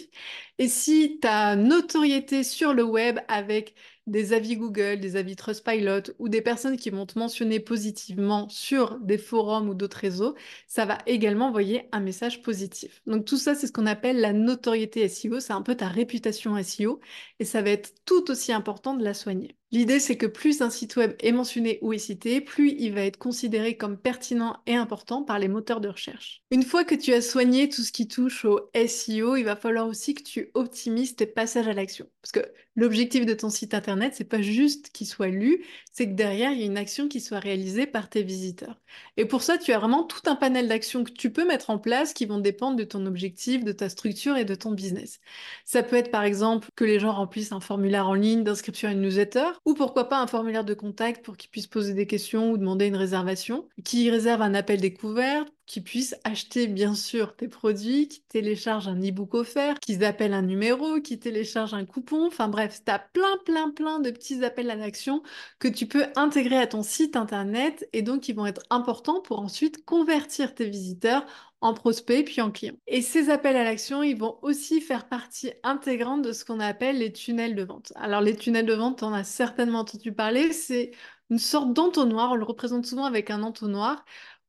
Et 0.58 0.68
si 0.68 1.18
ta 1.20 1.56
notoriété 1.56 2.42
sur 2.44 2.74
le 2.74 2.82
web 2.84 3.18
avec 3.28 3.74
des 4.08 4.32
avis 4.32 4.56
Google, 4.56 5.00
des 5.00 5.16
avis 5.16 5.36
Trustpilot 5.36 6.14
ou 6.18 6.28
des 6.28 6.42
personnes 6.42 6.76
qui 6.76 6.90
vont 6.90 7.06
te 7.06 7.18
mentionner 7.18 7.60
positivement 7.60 8.48
sur 8.48 8.98
des 9.00 9.18
forums 9.18 9.68
ou 9.68 9.74
d'autres 9.74 9.98
réseaux, 9.98 10.34
ça 10.66 10.84
va 10.84 10.98
également 11.06 11.48
envoyer 11.48 11.88
un 11.92 12.00
message 12.00 12.42
positif. 12.42 13.02
Donc 13.06 13.24
tout 13.24 13.36
ça, 13.36 13.54
c'est 13.54 13.66
ce 13.66 13.72
qu'on 13.72 13.86
appelle 13.86 14.20
la 14.20 14.32
notoriété 14.32 15.08
SEO, 15.08 15.40
c'est 15.40 15.52
un 15.52 15.62
peu 15.62 15.74
ta 15.74 15.88
réputation 15.88 16.60
SEO 16.62 17.00
et 17.38 17.44
ça 17.44 17.62
va 17.62 17.70
être 17.70 17.92
tout 18.04 18.30
aussi 18.30 18.52
important 18.52 18.94
de 18.94 19.04
la 19.04 19.14
soigner. 19.14 19.54
L'idée, 19.70 20.00
c'est 20.00 20.16
que 20.16 20.24
plus 20.24 20.62
un 20.62 20.70
site 20.70 20.96
web 20.96 21.12
est 21.20 21.32
mentionné 21.32 21.78
ou 21.82 21.92
est 21.92 21.98
cité, 21.98 22.40
plus 22.40 22.70
il 22.78 22.94
va 22.94 23.02
être 23.02 23.18
considéré 23.18 23.76
comme 23.76 23.98
pertinent 23.98 24.56
et 24.66 24.74
important 24.74 25.22
par 25.22 25.38
les 25.38 25.48
moteurs 25.48 25.82
de 25.82 25.88
recherche. 25.88 26.42
Une 26.50 26.62
fois 26.62 26.84
que 26.84 26.94
tu 26.94 27.12
as 27.12 27.20
soigné 27.20 27.68
tout 27.68 27.82
ce 27.82 27.92
qui 27.92 28.08
touche 28.08 28.46
au 28.46 28.70
SEO, 28.74 29.36
il 29.36 29.44
va 29.44 29.56
falloir 29.56 29.86
aussi 29.86 30.14
que 30.14 30.22
tu 30.22 30.50
optimises 30.54 31.16
tes 31.16 31.26
passages 31.26 31.68
à 31.68 31.74
l'action. 31.74 32.06
Parce 32.22 32.32
que 32.32 32.50
l'objectif 32.76 33.26
de 33.26 33.34
ton 33.34 33.50
site 33.50 33.74
c'est 34.12 34.24
pas 34.24 34.42
juste 34.42 34.90
qu'il 34.90 35.06
soit 35.06 35.28
lu, 35.28 35.64
c'est 35.92 36.06
que 36.08 36.14
derrière, 36.14 36.52
il 36.52 36.60
y 36.60 36.62
a 36.62 36.66
une 36.66 36.76
action 36.78 37.08
qui 37.08 37.20
soit 37.20 37.38
réalisée 37.38 37.86
par 37.86 38.08
tes 38.08 38.22
visiteurs. 38.22 38.80
Et 39.16 39.24
pour 39.24 39.42
ça, 39.42 39.58
tu 39.58 39.72
as 39.72 39.78
vraiment 39.78 40.04
tout 40.04 40.22
un 40.26 40.36
panel 40.36 40.68
d'actions 40.68 41.04
que 41.04 41.10
tu 41.12 41.32
peux 41.32 41.46
mettre 41.46 41.70
en 41.70 41.78
place 41.78 42.12
qui 42.14 42.26
vont 42.26 42.38
dépendre 42.38 42.76
de 42.76 42.84
ton 42.84 43.06
objectif, 43.06 43.64
de 43.64 43.72
ta 43.72 43.88
structure 43.88 44.36
et 44.36 44.44
de 44.44 44.54
ton 44.54 44.72
business. 44.72 45.20
Ça 45.64 45.82
peut 45.82 45.96
être 45.96 46.10
par 46.10 46.24
exemple 46.24 46.68
que 46.76 46.84
les 46.84 46.98
gens 46.98 47.12
remplissent 47.12 47.52
un 47.52 47.60
formulaire 47.60 48.08
en 48.08 48.14
ligne 48.14 48.44
d'inscription 48.44 48.88
à 48.88 48.92
une 48.92 49.02
newsletter, 49.02 49.46
ou 49.64 49.74
pourquoi 49.74 50.08
pas 50.08 50.20
un 50.20 50.26
formulaire 50.26 50.64
de 50.64 50.74
contact 50.74 51.24
pour 51.24 51.36
qu'ils 51.36 51.50
puissent 51.50 51.66
poser 51.66 51.94
des 51.94 52.06
questions 52.06 52.50
ou 52.50 52.58
demander 52.58 52.86
une 52.86 52.96
réservation, 52.96 53.68
qui 53.84 54.10
réserve 54.10 54.42
un 54.42 54.54
appel 54.54 54.80
découvert, 54.80 55.44
qui 55.68 55.82
puissent 55.82 56.16
acheter 56.24 56.66
bien 56.66 56.94
sûr 56.94 57.36
tes 57.36 57.46
produits, 57.46 58.08
qui 58.08 58.22
téléchargent 58.22 58.88
un 58.88 58.98
e-book 58.98 59.34
offert, 59.34 59.78
qui 59.78 60.02
appellent 60.02 60.32
un 60.32 60.42
numéro, 60.42 61.00
qui 61.00 61.20
téléchargent 61.20 61.74
un 61.74 61.84
coupon, 61.84 62.26
enfin 62.26 62.48
bref, 62.48 62.80
tu 62.84 62.90
as 62.90 62.98
plein 62.98 63.36
plein 63.44 63.70
plein 63.70 64.00
de 64.00 64.10
petits 64.10 64.42
appels 64.44 64.70
à 64.70 64.74
l'action 64.74 65.22
que 65.60 65.68
tu 65.68 65.86
peux 65.86 66.06
intégrer 66.16 66.56
à 66.56 66.66
ton 66.66 66.82
site 66.82 67.14
internet 67.16 67.86
et 67.92 68.02
donc 68.02 68.22
qui 68.22 68.32
vont 68.32 68.46
être 68.46 68.62
importants 68.70 69.20
pour 69.20 69.40
ensuite 69.40 69.84
convertir 69.84 70.54
tes 70.54 70.68
visiteurs 70.68 71.26
en 71.60 71.74
prospects 71.74 72.24
puis 72.24 72.40
en 72.40 72.50
clients. 72.50 72.76
Et 72.86 73.02
ces 73.02 73.28
appels 73.30 73.56
à 73.56 73.64
l'action, 73.64 74.02
ils 74.02 74.16
vont 74.16 74.38
aussi 74.42 74.80
faire 74.80 75.08
partie 75.08 75.52
intégrante 75.64 76.22
de 76.22 76.32
ce 76.32 76.44
qu'on 76.44 76.60
appelle 76.60 76.98
les 76.98 77.12
tunnels 77.12 77.54
de 77.54 77.64
vente. 77.64 77.92
Alors 77.96 78.22
les 78.22 78.36
tunnels 78.36 78.66
de 78.66 78.74
vente, 78.74 79.02
on 79.02 79.12
a 79.12 79.24
certainement 79.24 79.80
entendu 79.80 80.12
parler, 80.12 80.52
c'est 80.52 80.92
une 81.30 81.38
sorte 81.38 81.74
d'entonnoir, 81.74 82.32
on 82.32 82.36
le 82.36 82.44
représente 82.44 82.86
souvent 82.86 83.04
avec 83.04 83.30
un 83.30 83.42
entonnoir 83.42 84.04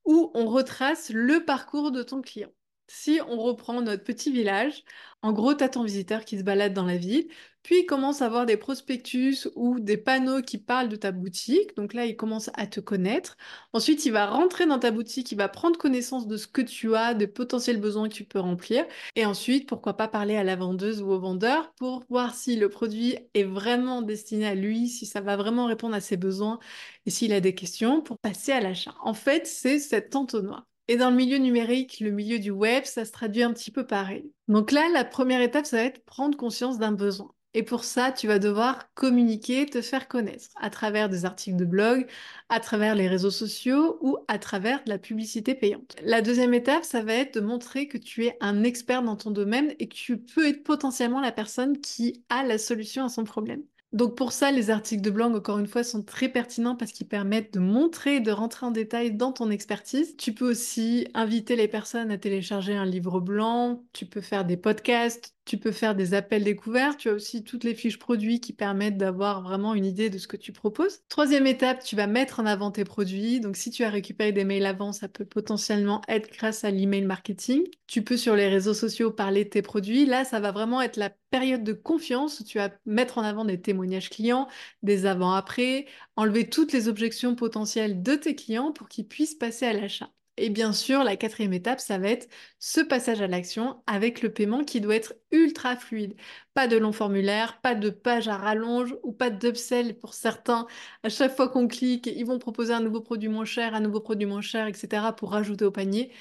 où 0.10 0.32
on 0.34 0.48
retrace 0.48 1.12
le 1.12 1.46
parcours 1.46 1.92
de 1.92 2.04
ton 2.04 2.22
client. 2.24 2.52
Si 2.92 3.20
on 3.28 3.38
reprend 3.38 3.82
notre 3.82 4.04
petit 4.04 4.32
village, 4.32 4.84
en 5.22 5.32
gros, 5.32 5.54
tu 5.54 5.64
as 5.64 5.70
ton 5.70 5.84
visiteur 5.84 6.26
qui 6.26 6.40
se 6.40 6.44
balade 6.44 6.74
dans 6.74 6.86
la 6.86 6.98
ville, 6.98 7.28
puis 7.62 7.82
il 7.82 7.86
commence 7.86 8.22
à 8.24 8.30
voir 8.30 8.46
des 8.48 8.58
prospectus 8.58 9.48
ou 9.56 9.80
des 9.80 9.98
panneaux 9.98 10.42
qui 10.42 10.58
parlent 10.58 10.90
de 10.90 10.96
ta 10.96 11.12
boutique. 11.12 11.76
Donc 11.76 11.94
là, 11.94 12.06
il 12.06 12.16
commence 12.16 12.50
à 12.56 12.66
te 12.68 12.80
connaître. 12.80 13.38
Ensuite, 13.74 14.06
il 14.06 14.12
va 14.12 14.26
rentrer 14.28 14.66
dans 14.66 14.80
ta 14.80 14.90
boutique, 14.92 15.32
il 15.32 15.38
va 15.38 15.50
prendre 15.50 15.78
connaissance 15.78 16.28
de 16.28 16.38
ce 16.38 16.48
que 16.48 16.62
tu 16.62 16.96
as, 16.96 17.14
des 17.14 17.28
potentiels 17.28 17.80
besoins 17.80 18.10
que 18.10 18.14
tu 18.16 18.24
peux 18.24 18.40
remplir. 18.40 18.86
Et 19.16 19.26
ensuite, 19.26 19.68
pourquoi 19.70 19.94
pas 19.96 20.08
parler 20.08 20.36
à 20.36 20.44
la 20.44 20.56
vendeuse 20.56 21.02
ou 21.02 21.12
au 21.12 21.20
vendeur 21.20 21.74
pour 21.76 22.04
voir 22.10 22.34
si 22.34 22.56
le 22.56 22.70
produit 22.70 23.18
est 23.36 23.44
vraiment 23.44 24.02
destiné 24.02 24.48
à 24.48 24.56
lui, 24.56 24.88
si 24.88 25.06
ça 25.06 25.22
va 25.22 25.38
vraiment 25.38 25.66
répondre 25.68 25.96
à 25.96 26.02
ses 26.02 26.18
besoins 26.18 26.60
et 27.06 27.12
s'il 27.12 27.34
a 27.34 27.42
des 27.42 27.54
questions 27.56 28.02
pour 28.02 28.18
passer 28.18 28.52
à 28.54 28.62
l'achat. 28.62 28.96
En 29.04 29.14
fait, 29.14 29.46
c'est 29.46 29.80
cet 29.80 30.16
entonnoir. 30.16 30.69
Et 30.90 30.98
dans 30.98 31.12
le 31.12 31.16
milieu 31.16 31.38
numérique, 31.38 32.00
le 32.00 32.10
milieu 32.10 32.40
du 32.40 32.50
web, 32.50 32.84
ça 32.84 33.06
se 33.06 33.12
traduit 33.12 33.44
un 33.44 33.54
petit 33.54 33.70
peu 33.70 33.86
pareil. 33.86 34.34
Donc 34.48 34.72
là, 34.72 34.90
la 34.92 35.06
première 35.06 35.40
étape, 35.40 35.68
ça 35.68 35.78
va 35.78 35.84
être 35.84 36.04
prendre 36.04 36.36
conscience 36.36 36.80
d'un 36.80 36.92
besoin. 36.92 37.32
Et 37.54 37.62
pour 37.62 37.84
ça, 37.84 38.12
tu 38.12 38.26
vas 38.26 38.40
devoir 38.40 38.92
communiquer, 38.96 39.68
te 39.68 39.84
faire 39.84 40.08
connaître 40.08 40.48
à 40.56 40.72
travers 40.72 41.08
des 41.08 41.26
articles 41.26 41.58
de 41.58 41.66
blog, 41.66 42.08
à 42.50 42.60
travers 42.60 42.96
les 42.96 43.08
réseaux 43.08 43.30
sociaux 43.30 44.00
ou 44.02 44.18
à 44.28 44.40
travers 44.40 44.84
de 44.84 44.90
la 44.90 44.98
publicité 44.98 45.54
payante. 45.54 45.96
La 46.02 46.24
deuxième 46.24 46.56
étape, 46.56 46.84
ça 46.84 47.04
va 47.04 47.14
être 47.14 47.36
de 47.36 47.42
montrer 47.42 47.88
que 47.88 48.00
tu 48.00 48.26
es 48.26 48.36
un 48.42 48.64
expert 48.64 49.04
dans 49.04 49.16
ton 49.16 49.30
domaine 49.30 49.76
et 49.78 49.88
que 49.88 49.96
tu 49.96 50.18
peux 50.18 50.48
être 50.48 50.64
potentiellement 50.64 51.22
la 51.22 51.32
personne 51.32 51.80
qui 51.82 52.24
a 52.30 52.44
la 52.44 52.58
solution 52.58 53.06
à 53.06 53.10
son 53.10 53.26
problème. 53.26 53.62
Donc 53.92 54.16
pour 54.16 54.32
ça, 54.34 54.52
les 54.52 54.70
articles 54.70 55.02
de 55.02 55.10
blog, 55.10 55.36
encore 55.36 55.58
une 55.58 55.66
fois, 55.68 55.84
sont 55.84 56.04
très 56.04 56.30
pertinents 56.30 56.76
parce 56.76 56.92
qu'ils 56.92 57.08
permettent 57.08 57.54
de 57.56 57.60
montrer, 57.60 58.20
de 58.20 58.32
rentrer 58.32 58.68
en 58.68 58.72
détail 58.72 59.16
dans 59.16 59.32
ton 59.34 59.50
expertise. 59.50 60.16
Tu 60.16 60.34
peux 60.34 60.48
aussi 60.50 61.08
inviter 61.16 61.56
les 61.56 61.68
personnes 61.68 62.12
à 62.12 62.18
télécharger 62.20 62.76
un 62.76 62.86
livre 62.86 63.20
blanc, 63.20 63.84
tu 63.94 64.06
peux 64.06 64.22
faire 64.22 64.46
des 64.46 64.58
podcasts, 64.58 65.36
tu 65.50 65.58
peux 65.58 65.72
faire 65.72 65.96
des 65.96 66.14
appels 66.14 66.44
découverts, 66.44 66.96
tu 66.96 67.10
as 67.10 67.14
aussi 67.14 67.44
toutes 67.44 67.64
les 67.64 67.74
fiches 67.74 67.98
produits 67.98 68.40
qui 68.40 68.54
permettent 68.54 68.98
d'avoir 68.98 69.42
vraiment 69.42 69.74
une 69.74 69.86
idée 69.86 70.12
de 70.12 70.20
ce 70.20 70.28
que 70.28 70.38
tu 70.38 70.52
proposes. 70.52 71.00
Troisième 71.10 71.48
étape, 71.48 71.84
tu 71.84 71.96
vas 71.96 72.06
mettre 72.06 72.40
en 72.40 72.46
avant 72.46 72.70
tes 72.70 72.84
produits. 72.84 73.40
Donc 73.40 73.58
si 73.58 73.72
tu 73.72 73.84
as 73.84 73.90
récupéré 73.90 74.32
des 74.32 74.44
mails 74.44 74.68
avant, 74.68 74.94
ça 74.94 75.08
peut 75.08 75.26
potentiellement 75.26 76.02
être 76.08 76.32
grâce 76.32 76.64
à 76.64 76.70
l'email 76.70 77.02
marketing. 77.06 77.64
Tu 77.88 78.04
peux 78.04 78.16
sur 78.16 78.36
les 78.36 78.48
réseaux 78.48 78.76
sociaux 78.76 79.10
parler 79.10 79.44
de 79.44 79.50
tes 79.50 79.64
produits. 79.64 80.06
Là, 80.06 80.24
ça 80.24 80.40
va 80.40 80.52
vraiment 80.52 80.82
être 80.82 80.98
la 80.98 81.10
période 81.32 81.64
de 81.64 81.74
confiance 81.74 82.40
où 82.40 82.44
tu 82.44 82.60
vas 82.60 82.70
mettre 82.86 83.18
en 83.18 83.24
avant 83.24 83.44
des 83.44 83.60
témoignages 83.60 84.12
clients, 84.12 84.48
des 84.84 85.08
avant-après, 85.08 85.88
enlever 86.16 86.48
toutes 86.48 86.74
les 86.74 86.88
objections 86.88 87.34
potentielles 87.34 88.04
de 88.04 88.14
tes 88.14 88.36
clients 88.36 88.72
pour 88.72 88.88
qu'ils 88.88 89.08
puissent 89.08 89.36
passer 89.36 89.66
à 89.66 89.74
l'achat. 89.74 90.12
Et 90.40 90.50
bien 90.50 90.74
sûr, 90.74 91.04
la 91.04 91.16
quatrième 91.18 91.54
étape, 91.54 91.80
ça 91.80 91.98
va 91.98 92.10
être 92.10 92.28
ce 92.60 92.82
passage 92.82 93.22
à 93.22 93.28
l'action 93.28 93.84
avec 93.88 94.22
le 94.22 94.34
paiement 94.34 94.64
qui 94.64 94.82
doit 94.82 94.96
être 94.96 95.14
ultra 95.32 95.76
fluide. 95.76 96.16
Pas 96.54 96.68
de 96.68 96.78
long 96.78 96.92
formulaire, 96.94 97.60
pas 97.62 97.76
de 97.76 97.90
page 97.90 98.28
à 98.28 98.38
rallonge 98.38 98.96
ou 99.04 99.12
pas 99.12 99.30
d'upsell 99.30 99.98
pour 100.00 100.14
certains. 100.14 100.66
À 101.04 101.10
chaque 101.10 101.36
fois 101.36 101.50
qu'on 101.50 101.68
clique, 101.68 102.08
ils 102.08 102.26
vont 102.26 102.40
proposer 102.40 102.74
un 102.74 102.80
nouveau 102.82 103.02
produit 103.02 103.30
moins 103.30 103.46
cher, 103.46 103.76
un 103.76 103.82
nouveau 103.82 104.00
produit 104.02 104.26
moins 104.26 104.42
cher, 104.42 104.68
etc. 104.68 105.14
pour 105.14 105.32
rajouter 105.32 105.66
au 105.66 105.72
panier. 105.72 106.12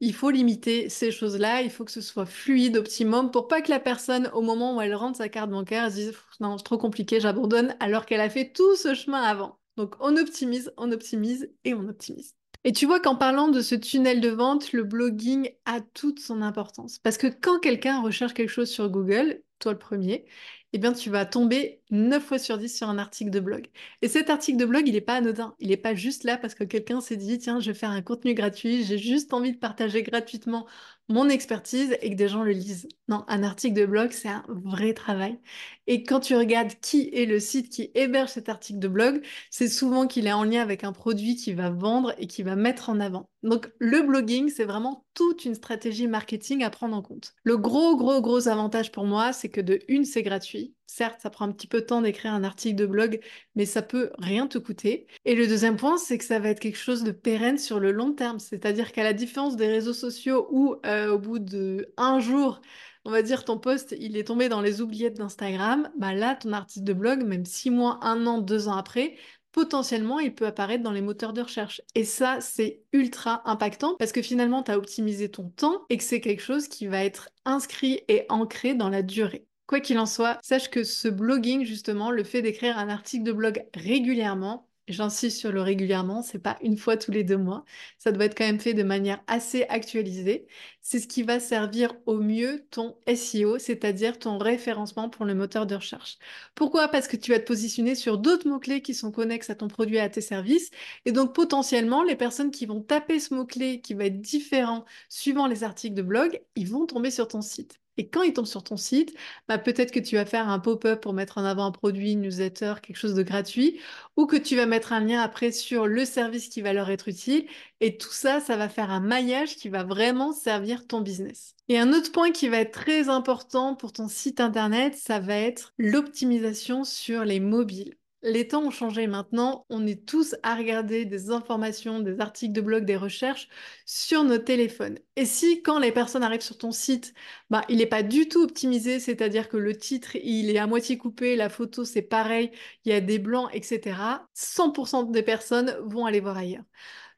Il 0.00 0.14
faut 0.14 0.30
limiter 0.30 0.88
ces 0.90 1.10
choses-là, 1.10 1.62
il 1.62 1.70
faut 1.70 1.84
que 1.84 1.90
ce 1.90 2.00
soit 2.02 2.26
fluide, 2.26 2.76
optimum, 2.76 3.30
pour 3.30 3.48
pas 3.48 3.62
que 3.62 3.70
la 3.70 3.80
personne, 3.80 4.30
au 4.34 4.42
moment 4.42 4.76
où 4.76 4.80
elle 4.80 4.94
rentre 4.94 5.18
sa 5.18 5.28
carte 5.28 5.50
bancaire, 5.50 5.90
se 5.90 5.96
dise 5.96 6.14
non, 6.40 6.58
c'est 6.58 6.64
trop 6.64 6.78
compliqué, 6.78 7.20
j'abandonne, 7.20 7.74
alors 7.80 8.04
qu'elle 8.06 8.20
a 8.20 8.30
fait 8.30 8.52
tout 8.52 8.76
ce 8.76 8.94
chemin 8.94 9.22
avant. 9.22 9.58
Donc 9.76 9.94
on 10.00 10.16
optimise, 10.16 10.72
on 10.76 10.92
optimise 10.92 11.50
et 11.64 11.74
on 11.74 11.88
optimise. 11.88 12.34
Et 12.64 12.72
tu 12.72 12.86
vois 12.86 13.00
qu'en 13.00 13.16
parlant 13.16 13.48
de 13.48 13.60
ce 13.60 13.74
tunnel 13.74 14.20
de 14.20 14.28
vente, 14.28 14.72
le 14.72 14.82
blogging 14.84 15.50
a 15.64 15.80
toute 15.80 16.20
son 16.20 16.42
importance. 16.42 16.98
Parce 16.98 17.16
que 17.18 17.28
quand 17.28 17.60
quelqu'un 17.60 18.00
recherche 18.02 18.34
quelque 18.34 18.48
chose 18.50 18.70
sur 18.70 18.90
Google, 18.90 19.42
toi 19.58 19.72
le 19.72 19.78
premier, 19.78 20.26
eh 20.72 20.78
bien, 20.78 20.92
tu 20.92 21.10
vas 21.10 21.24
tomber 21.24 21.82
9 21.90 22.22
fois 22.24 22.38
sur 22.38 22.58
10 22.58 22.76
sur 22.76 22.88
un 22.88 22.98
article 22.98 23.30
de 23.30 23.40
blog. 23.40 23.66
Et 24.02 24.08
cet 24.08 24.30
article 24.30 24.58
de 24.58 24.64
blog, 24.66 24.86
il 24.86 24.92
n'est 24.94 25.00
pas 25.00 25.14
anodin. 25.14 25.54
Il 25.58 25.68
n'est 25.68 25.76
pas 25.76 25.94
juste 25.94 26.24
là 26.24 26.36
parce 26.36 26.54
que 26.54 26.64
quelqu'un 26.64 27.00
s'est 27.00 27.16
dit, 27.16 27.38
tiens, 27.38 27.60
je 27.60 27.70
vais 27.70 27.78
faire 27.78 27.90
un 27.90 28.02
contenu 28.02 28.34
gratuit, 28.34 28.84
j'ai 28.84 28.98
juste 28.98 29.32
envie 29.32 29.52
de 29.52 29.58
partager 29.58 30.02
gratuitement 30.02 30.66
mon 31.08 31.28
expertise 31.28 31.96
et 32.02 32.10
que 32.10 32.16
des 32.16 32.28
gens 32.28 32.42
le 32.42 32.50
lisent. 32.52 32.88
Non, 33.08 33.24
un 33.28 33.42
article 33.44 33.78
de 33.78 33.86
blog, 33.86 34.10
c'est 34.10 34.28
un 34.28 34.44
vrai 34.48 34.92
travail. 34.92 35.38
Et 35.86 36.02
quand 36.02 36.20
tu 36.20 36.34
regardes 36.36 36.72
qui 36.80 37.10
est 37.12 37.26
le 37.26 37.38
site 37.38 37.70
qui 37.70 37.90
héberge 37.94 38.30
cet 38.30 38.48
article 38.48 38.78
de 38.80 38.88
blog, 38.88 39.24
c'est 39.50 39.68
souvent 39.68 40.06
qu'il 40.06 40.26
est 40.26 40.32
en 40.32 40.44
lien 40.44 40.62
avec 40.62 40.84
un 40.84 40.92
produit 40.92 41.36
qui 41.36 41.52
va 41.54 41.70
vendre 41.70 42.14
et 42.18 42.26
qui 42.26 42.42
va 42.42 42.56
mettre 42.56 42.90
en 42.90 43.00
avant. 43.00 43.30
Donc 43.42 43.70
le 43.78 44.02
blogging, 44.02 44.50
c'est 44.50 44.64
vraiment 44.64 45.06
toute 45.14 45.44
une 45.44 45.54
stratégie 45.54 46.08
marketing 46.08 46.64
à 46.64 46.70
prendre 46.70 46.96
en 46.96 47.02
compte. 47.02 47.34
Le 47.44 47.56
gros, 47.56 47.96
gros, 47.96 48.20
gros 48.20 48.48
avantage 48.48 48.90
pour 48.92 49.04
moi, 49.06 49.32
c'est 49.32 49.48
que 49.48 49.60
de 49.60 49.78
une, 49.88 50.04
c'est 50.04 50.22
gratuit. 50.22 50.65
Certes, 50.86 51.20
ça 51.20 51.30
prend 51.30 51.46
un 51.46 51.52
petit 51.52 51.66
peu 51.66 51.80
de 51.80 51.86
temps 51.86 52.00
d'écrire 52.00 52.32
un 52.32 52.44
article 52.44 52.76
de 52.76 52.86
blog, 52.86 53.20
mais 53.54 53.66
ça 53.66 53.82
peut 53.82 54.10
rien 54.18 54.46
te 54.46 54.58
coûter. 54.58 55.06
Et 55.24 55.34
le 55.34 55.46
deuxième 55.46 55.76
point, 55.76 55.98
c'est 55.98 56.16
que 56.16 56.24
ça 56.24 56.38
va 56.38 56.48
être 56.48 56.60
quelque 56.60 56.78
chose 56.78 57.02
de 57.02 57.10
pérenne 57.10 57.58
sur 57.58 57.80
le 57.80 57.92
long 57.92 58.12
terme. 58.12 58.38
C'est-à-dire 58.38 58.92
qu'à 58.92 59.02
la 59.02 59.12
différence 59.12 59.56
des 59.56 59.66
réseaux 59.66 59.92
sociaux 59.92 60.46
où 60.50 60.76
euh, 60.86 61.12
au 61.12 61.18
bout 61.18 61.38
de 61.38 61.92
un 61.96 62.20
jour, 62.20 62.60
on 63.04 63.10
va 63.10 63.22
dire 63.22 63.44
ton 63.44 63.58
post, 63.58 63.94
il 63.98 64.16
est 64.16 64.24
tombé 64.24 64.48
dans 64.48 64.60
les 64.60 64.80
oubliettes 64.80 65.16
d'Instagram, 65.16 65.90
bah 65.96 66.12
là, 66.14 66.34
ton 66.34 66.52
article 66.52 66.84
de 66.84 66.92
blog, 66.92 67.24
même 67.24 67.44
six 67.44 67.70
mois, 67.70 67.98
un 68.02 68.26
an, 68.26 68.40
deux 68.40 68.68
ans 68.68 68.76
après, 68.76 69.16
potentiellement, 69.52 70.18
il 70.18 70.34
peut 70.34 70.46
apparaître 70.46 70.82
dans 70.82 70.92
les 70.92 71.00
moteurs 71.00 71.32
de 71.32 71.40
recherche. 71.40 71.80
Et 71.94 72.04
ça, 72.04 72.40
c'est 72.40 72.82
ultra 72.92 73.42
impactant 73.48 73.96
parce 73.98 74.12
que 74.12 74.22
finalement, 74.22 74.62
tu 74.62 74.70
as 74.70 74.78
optimisé 74.78 75.30
ton 75.30 75.48
temps 75.50 75.82
et 75.88 75.96
que 75.96 76.04
c'est 76.04 76.20
quelque 76.20 76.42
chose 76.42 76.68
qui 76.68 76.86
va 76.86 77.04
être 77.04 77.30
inscrit 77.44 78.00
et 78.08 78.26
ancré 78.28 78.74
dans 78.74 78.90
la 78.90 79.02
durée. 79.02 79.46
Quoi 79.66 79.80
qu'il 79.80 79.98
en 79.98 80.06
soit, 80.06 80.38
sache 80.42 80.70
que 80.70 80.84
ce 80.84 81.08
blogging, 81.08 81.64
justement, 81.64 82.10
le 82.10 82.24
fait 82.24 82.42
d'écrire 82.42 82.78
un 82.78 82.88
article 82.88 83.24
de 83.24 83.32
blog 83.32 83.64
régulièrement, 83.74 84.68
J'insiste 84.88 85.38
sur 85.38 85.50
le 85.50 85.62
régulièrement, 85.62 86.22
c'est 86.22 86.38
pas 86.38 86.56
une 86.62 86.76
fois 86.76 86.96
tous 86.96 87.10
les 87.10 87.24
deux 87.24 87.36
mois. 87.36 87.64
Ça 87.98 88.12
doit 88.12 88.26
être 88.26 88.38
quand 88.38 88.46
même 88.46 88.60
fait 88.60 88.72
de 88.72 88.84
manière 88.84 89.20
assez 89.26 89.64
actualisée. 89.64 90.46
C'est 90.80 91.00
ce 91.00 91.08
qui 91.08 91.24
va 91.24 91.40
servir 91.40 91.92
au 92.06 92.18
mieux 92.18 92.64
ton 92.70 92.96
SEO, 93.12 93.58
c'est-à-dire 93.58 94.16
ton 94.20 94.38
référencement 94.38 95.08
pour 95.10 95.24
le 95.24 95.34
moteur 95.34 95.66
de 95.66 95.74
recherche. 95.74 96.18
Pourquoi? 96.54 96.86
Parce 96.86 97.08
que 97.08 97.16
tu 97.16 97.32
vas 97.32 97.40
te 97.40 97.46
positionner 97.46 97.96
sur 97.96 98.16
d'autres 98.16 98.48
mots-clés 98.48 98.80
qui 98.80 98.94
sont 98.94 99.10
connexes 99.10 99.50
à 99.50 99.56
ton 99.56 99.66
produit 99.66 99.96
et 99.96 100.00
à 100.00 100.08
tes 100.08 100.20
services. 100.20 100.70
Et 101.04 101.10
donc 101.10 101.34
potentiellement, 101.34 102.04
les 102.04 102.16
personnes 102.16 102.52
qui 102.52 102.66
vont 102.66 102.80
taper 102.80 103.18
ce 103.18 103.34
mot-clé 103.34 103.80
qui 103.80 103.94
va 103.94 104.04
être 104.06 104.20
différent 104.20 104.84
suivant 105.08 105.48
les 105.48 105.64
articles 105.64 105.96
de 105.96 106.02
blog, 106.02 106.40
ils 106.54 106.68
vont 106.68 106.86
tomber 106.86 107.10
sur 107.10 107.26
ton 107.26 107.42
site. 107.42 107.80
Et 107.98 108.08
quand 108.08 108.22
ils 108.22 108.32
tombent 108.32 108.46
sur 108.46 108.62
ton 108.62 108.76
site, 108.76 109.14
bah, 109.48 109.58
peut-être 109.58 109.92
que 109.92 110.00
tu 110.00 110.16
vas 110.16 110.26
faire 110.26 110.48
un 110.48 110.58
pop-up 110.58 111.00
pour 111.00 111.12
mettre 111.12 111.38
en 111.38 111.44
avant 111.44 111.64
un 111.64 111.70
produit, 111.70 112.12
une 112.12 112.22
newsletter, 112.22 112.74
quelque 112.82 112.96
chose 112.96 113.14
de 113.14 113.22
gratuit, 113.22 113.80
ou 114.16 114.26
que 114.26 114.36
tu 114.36 114.56
vas 114.56 114.66
mettre 114.66 114.92
un 114.92 115.00
lien 115.00 115.20
après 115.22 115.52
sur 115.52 115.86
le 115.86 116.04
service 116.04 116.48
qui 116.48 116.60
va 116.62 116.72
leur 116.72 116.90
être 116.90 117.08
utile. 117.08 117.46
Et 117.80 117.96
tout 117.98 118.12
ça, 118.12 118.40
ça 118.40 118.56
va 118.56 118.68
faire 118.68 118.90
un 118.90 119.00
maillage 119.00 119.56
qui 119.56 119.68
va 119.68 119.84
vraiment 119.84 120.32
servir 120.32 120.86
ton 120.86 121.00
business. 121.00 121.54
Et 121.68 121.78
un 121.78 121.92
autre 121.92 122.12
point 122.12 122.30
qui 122.30 122.48
va 122.48 122.58
être 122.58 122.72
très 122.72 123.08
important 123.08 123.74
pour 123.74 123.92
ton 123.92 124.08
site 124.08 124.40
internet, 124.40 124.94
ça 124.96 125.18
va 125.18 125.36
être 125.36 125.74
l'optimisation 125.78 126.84
sur 126.84 127.24
les 127.24 127.40
mobiles. 127.40 127.96
Les 128.28 128.48
temps 128.48 128.64
ont 128.64 128.70
changé 128.72 129.06
maintenant, 129.06 129.66
on 129.70 129.86
est 129.86 130.04
tous 130.04 130.34
à 130.42 130.56
regarder 130.56 131.04
des 131.04 131.30
informations, 131.30 132.00
des 132.00 132.18
articles 132.18 132.52
de 132.52 132.60
blog, 132.60 132.84
des 132.84 132.96
recherches 132.96 133.48
sur 133.84 134.24
nos 134.24 134.38
téléphones. 134.38 134.98
Et 135.14 135.24
si 135.24 135.62
quand 135.62 135.78
les 135.78 135.92
personnes 135.92 136.24
arrivent 136.24 136.40
sur 136.40 136.58
ton 136.58 136.72
site, 136.72 137.14
bah, 137.50 137.62
il 137.68 137.78
n'est 137.78 137.86
pas 137.86 138.02
du 138.02 138.28
tout 138.28 138.42
optimisé, 138.42 138.98
c'est-à-dire 138.98 139.48
que 139.48 139.56
le 139.56 139.76
titre, 139.76 140.16
il 140.16 140.50
est 140.50 140.58
à 140.58 140.66
moitié 140.66 140.98
coupé, 140.98 141.36
la 141.36 141.48
photo, 141.48 141.84
c'est 141.84 142.02
pareil, 142.02 142.50
il 142.84 142.90
y 142.90 142.94
a 142.96 143.00
des 143.00 143.20
blancs, 143.20 143.48
etc., 143.52 143.96
100% 144.34 145.12
des 145.12 145.22
personnes 145.22 145.76
vont 145.84 146.04
aller 146.04 146.18
voir 146.18 146.36
ailleurs. 146.36 146.64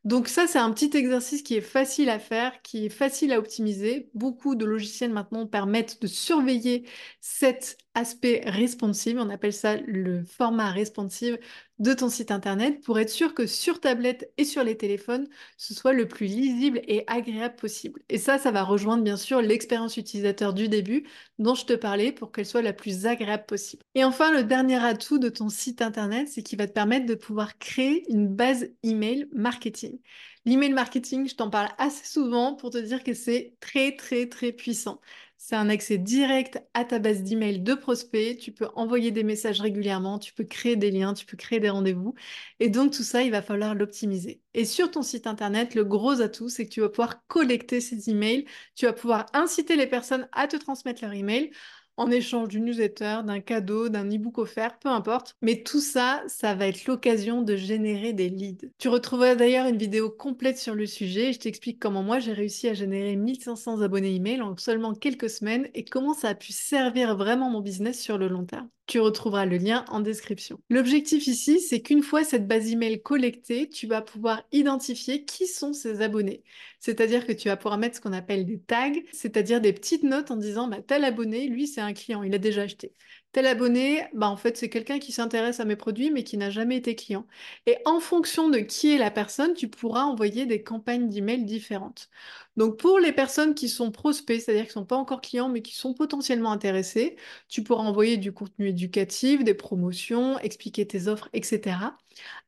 Donc 0.04 0.28
ça, 0.28 0.46
c'est 0.46 0.58
un 0.58 0.70
petit 0.72 0.96
exercice 0.96 1.42
qui 1.42 1.56
est 1.56 1.60
facile 1.60 2.08
à 2.10 2.18
faire, 2.18 2.62
qui 2.62 2.86
est 2.86 2.90
facile 2.90 3.32
à 3.32 3.38
optimiser. 3.38 4.10
Beaucoup 4.14 4.54
de 4.54 4.64
logiciels 4.64 5.12
maintenant 5.12 5.46
permettent 5.46 6.00
de 6.00 6.06
surveiller 6.06 6.88
cet 7.20 7.78
aspect 7.98 8.42
responsive, 8.46 9.18
on 9.18 9.28
appelle 9.28 9.52
ça 9.52 9.76
le 9.76 10.24
format 10.24 10.70
responsive 10.70 11.38
de 11.78 11.94
ton 11.94 12.08
site 12.08 12.30
internet 12.30 12.80
pour 12.82 12.98
être 12.98 13.10
sûr 13.10 13.34
que 13.34 13.46
sur 13.46 13.80
tablette 13.80 14.32
et 14.36 14.44
sur 14.44 14.64
les 14.64 14.76
téléphones, 14.76 15.28
ce 15.56 15.74
soit 15.74 15.92
le 15.92 16.08
plus 16.08 16.26
lisible 16.26 16.80
et 16.88 17.04
agréable 17.06 17.56
possible. 17.56 18.00
Et 18.08 18.18
ça, 18.18 18.38
ça 18.38 18.50
va 18.50 18.62
rejoindre 18.62 19.02
bien 19.04 19.16
sûr 19.16 19.42
l'expérience 19.42 19.96
utilisateur 19.96 20.54
du 20.54 20.68
début 20.68 21.06
dont 21.38 21.54
je 21.54 21.66
te 21.66 21.72
parlais 21.74 22.12
pour 22.12 22.32
qu'elle 22.32 22.46
soit 22.46 22.62
la 22.62 22.72
plus 22.72 23.06
agréable 23.06 23.46
possible. 23.46 23.82
Et 23.94 24.04
enfin, 24.04 24.32
le 24.32 24.44
dernier 24.44 24.76
atout 24.82 25.18
de 25.18 25.28
ton 25.28 25.48
site 25.48 25.82
internet, 25.82 26.28
c'est 26.28 26.42
qu'il 26.42 26.58
va 26.58 26.66
te 26.66 26.72
permettre 26.72 27.06
de 27.06 27.14
pouvoir 27.14 27.58
créer 27.58 28.04
une 28.12 28.28
base 28.28 28.68
email 28.82 29.28
marketing. 29.32 29.98
L'email 30.44 30.72
marketing, 30.72 31.28
je 31.28 31.34
t'en 31.34 31.50
parle 31.50 31.68
assez 31.78 32.06
souvent 32.06 32.54
pour 32.54 32.70
te 32.70 32.78
dire 32.78 33.04
que 33.04 33.12
c'est 33.14 33.56
très 33.60 33.96
très 33.96 34.28
très 34.28 34.52
puissant. 34.52 35.00
C'est 35.40 35.54
un 35.54 35.68
accès 35.70 35.98
direct 35.98 36.60
à 36.74 36.84
ta 36.84 36.98
base 36.98 37.22
d'email 37.22 37.60
de 37.60 37.74
prospects. 37.74 38.36
Tu 38.38 38.50
peux 38.52 38.66
envoyer 38.74 39.12
des 39.12 39.22
messages 39.22 39.60
régulièrement, 39.60 40.18
tu 40.18 40.34
peux 40.34 40.42
créer 40.44 40.74
des 40.76 40.90
liens, 40.90 41.14
tu 41.14 41.26
peux 41.26 41.36
créer 41.36 41.60
des 41.60 41.70
rendez-vous. 41.70 42.14
Et 42.58 42.68
donc 42.70 42.92
tout 42.92 43.04
ça, 43.04 43.22
il 43.22 43.30
va 43.30 43.40
falloir 43.40 43.74
l'optimiser. 43.76 44.42
Et 44.54 44.64
sur 44.64 44.90
ton 44.90 45.02
site 45.02 45.28
internet, 45.28 45.74
le 45.76 45.84
gros 45.84 46.20
atout, 46.20 46.48
c'est 46.48 46.66
que 46.66 46.72
tu 46.74 46.80
vas 46.80 46.88
pouvoir 46.88 47.24
collecter 47.28 47.80
ces 47.80 48.10
emails. 48.10 48.46
Tu 48.74 48.86
vas 48.86 48.92
pouvoir 48.92 49.26
inciter 49.32 49.76
les 49.76 49.86
personnes 49.86 50.28
à 50.32 50.48
te 50.48 50.56
transmettre 50.56 51.02
leur 51.04 51.12
email 51.12 51.50
en 51.98 52.10
échange 52.10 52.48
d'une 52.48 52.64
newsletter, 52.64 53.18
d'un 53.24 53.40
cadeau, 53.40 53.88
d'un 53.88 54.08
e-book 54.08 54.38
offert, 54.38 54.78
peu 54.78 54.88
importe. 54.88 55.34
Mais 55.42 55.62
tout 55.62 55.80
ça, 55.80 56.22
ça 56.26 56.54
va 56.54 56.66
être 56.66 56.86
l'occasion 56.86 57.42
de 57.42 57.56
générer 57.56 58.12
des 58.12 58.30
leads. 58.30 58.70
Tu 58.78 58.88
retrouveras 58.88 59.34
d'ailleurs 59.34 59.66
une 59.66 59.76
vidéo 59.76 60.08
complète 60.08 60.58
sur 60.58 60.74
le 60.74 60.86
sujet. 60.86 61.32
Je 61.32 61.40
t'explique 61.40 61.80
comment 61.80 62.02
moi 62.02 62.18
j'ai 62.20 62.32
réussi 62.32 62.68
à 62.68 62.74
générer 62.74 63.16
1500 63.16 63.82
abonnés 63.82 64.14
email 64.14 64.40
en 64.40 64.56
seulement 64.56 64.94
quelques 64.94 65.30
semaines 65.30 65.68
et 65.74 65.84
comment 65.84 66.14
ça 66.14 66.28
a 66.28 66.34
pu 66.34 66.52
servir 66.52 67.16
vraiment 67.16 67.50
mon 67.50 67.60
business 67.60 68.00
sur 68.00 68.16
le 68.16 68.28
long 68.28 68.44
terme. 68.44 68.68
Tu 68.88 69.00
retrouveras 69.00 69.44
le 69.44 69.58
lien 69.58 69.84
en 69.88 70.00
description. 70.00 70.60
L'objectif 70.70 71.26
ici, 71.26 71.60
c'est 71.60 71.82
qu'une 71.82 72.02
fois 72.02 72.24
cette 72.24 72.48
base 72.48 72.72
email 72.72 73.02
collectée, 73.02 73.68
tu 73.68 73.86
vas 73.86 74.00
pouvoir 74.00 74.42
identifier 74.50 75.26
qui 75.26 75.46
sont 75.46 75.74
ces 75.74 76.00
abonnés. 76.00 76.42
C'est-à-dire 76.80 77.26
que 77.26 77.32
tu 77.32 77.48
vas 77.48 77.58
pouvoir 77.58 77.76
mettre 77.76 77.96
ce 77.96 78.00
qu'on 78.00 78.14
appelle 78.14 78.46
des 78.46 78.58
tags, 78.58 78.92
c'est-à-dire 79.12 79.60
des 79.60 79.74
petites 79.74 80.04
notes 80.04 80.30
en 80.30 80.36
disant 80.36 80.68
bah, 80.68 80.78
tel 80.80 81.04
abonné, 81.04 81.48
lui, 81.48 81.66
c'est 81.66 81.82
un 81.82 81.87
client, 81.94 82.22
il 82.22 82.34
a 82.34 82.38
déjà 82.38 82.62
acheté. 82.62 82.92
Tel 83.32 83.46
abonné, 83.46 84.02
bah, 84.14 84.28
en 84.28 84.36
fait, 84.36 84.56
c'est 84.56 84.70
quelqu'un 84.70 84.98
qui 84.98 85.12
s'intéresse 85.12 85.60
à 85.60 85.64
mes 85.66 85.76
produits 85.76 86.10
mais 86.10 86.24
qui 86.24 86.36
n'a 86.38 86.50
jamais 86.50 86.76
été 86.76 86.94
client. 86.94 87.26
Et 87.66 87.76
en 87.84 88.00
fonction 88.00 88.48
de 88.48 88.58
qui 88.58 88.92
est 88.92 88.98
la 88.98 89.10
personne, 89.10 89.54
tu 89.54 89.68
pourras 89.68 90.02
envoyer 90.04 90.46
des 90.46 90.62
campagnes 90.62 91.08
d'email 91.08 91.44
différentes. 91.44 92.08
Donc 92.56 92.78
pour 92.78 92.98
les 92.98 93.12
personnes 93.12 93.54
qui 93.54 93.68
sont 93.68 93.90
prospects, 93.92 94.40
c'est-à-dire 94.40 94.64
qui 94.64 94.70
ne 94.70 94.72
sont 94.72 94.84
pas 94.86 94.96
encore 94.96 95.20
clients 95.20 95.48
mais 95.48 95.62
qui 95.62 95.74
sont 95.76 95.94
potentiellement 95.94 96.50
intéressés, 96.50 97.16
tu 97.48 97.62
pourras 97.62 97.84
envoyer 97.84 98.16
du 98.16 98.32
contenu 98.32 98.68
éducatif, 98.68 99.44
des 99.44 99.54
promotions, 99.54 100.38
expliquer 100.40 100.86
tes 100.86 101.06
offres, 101.06 101.28
etc. 101.32 101.96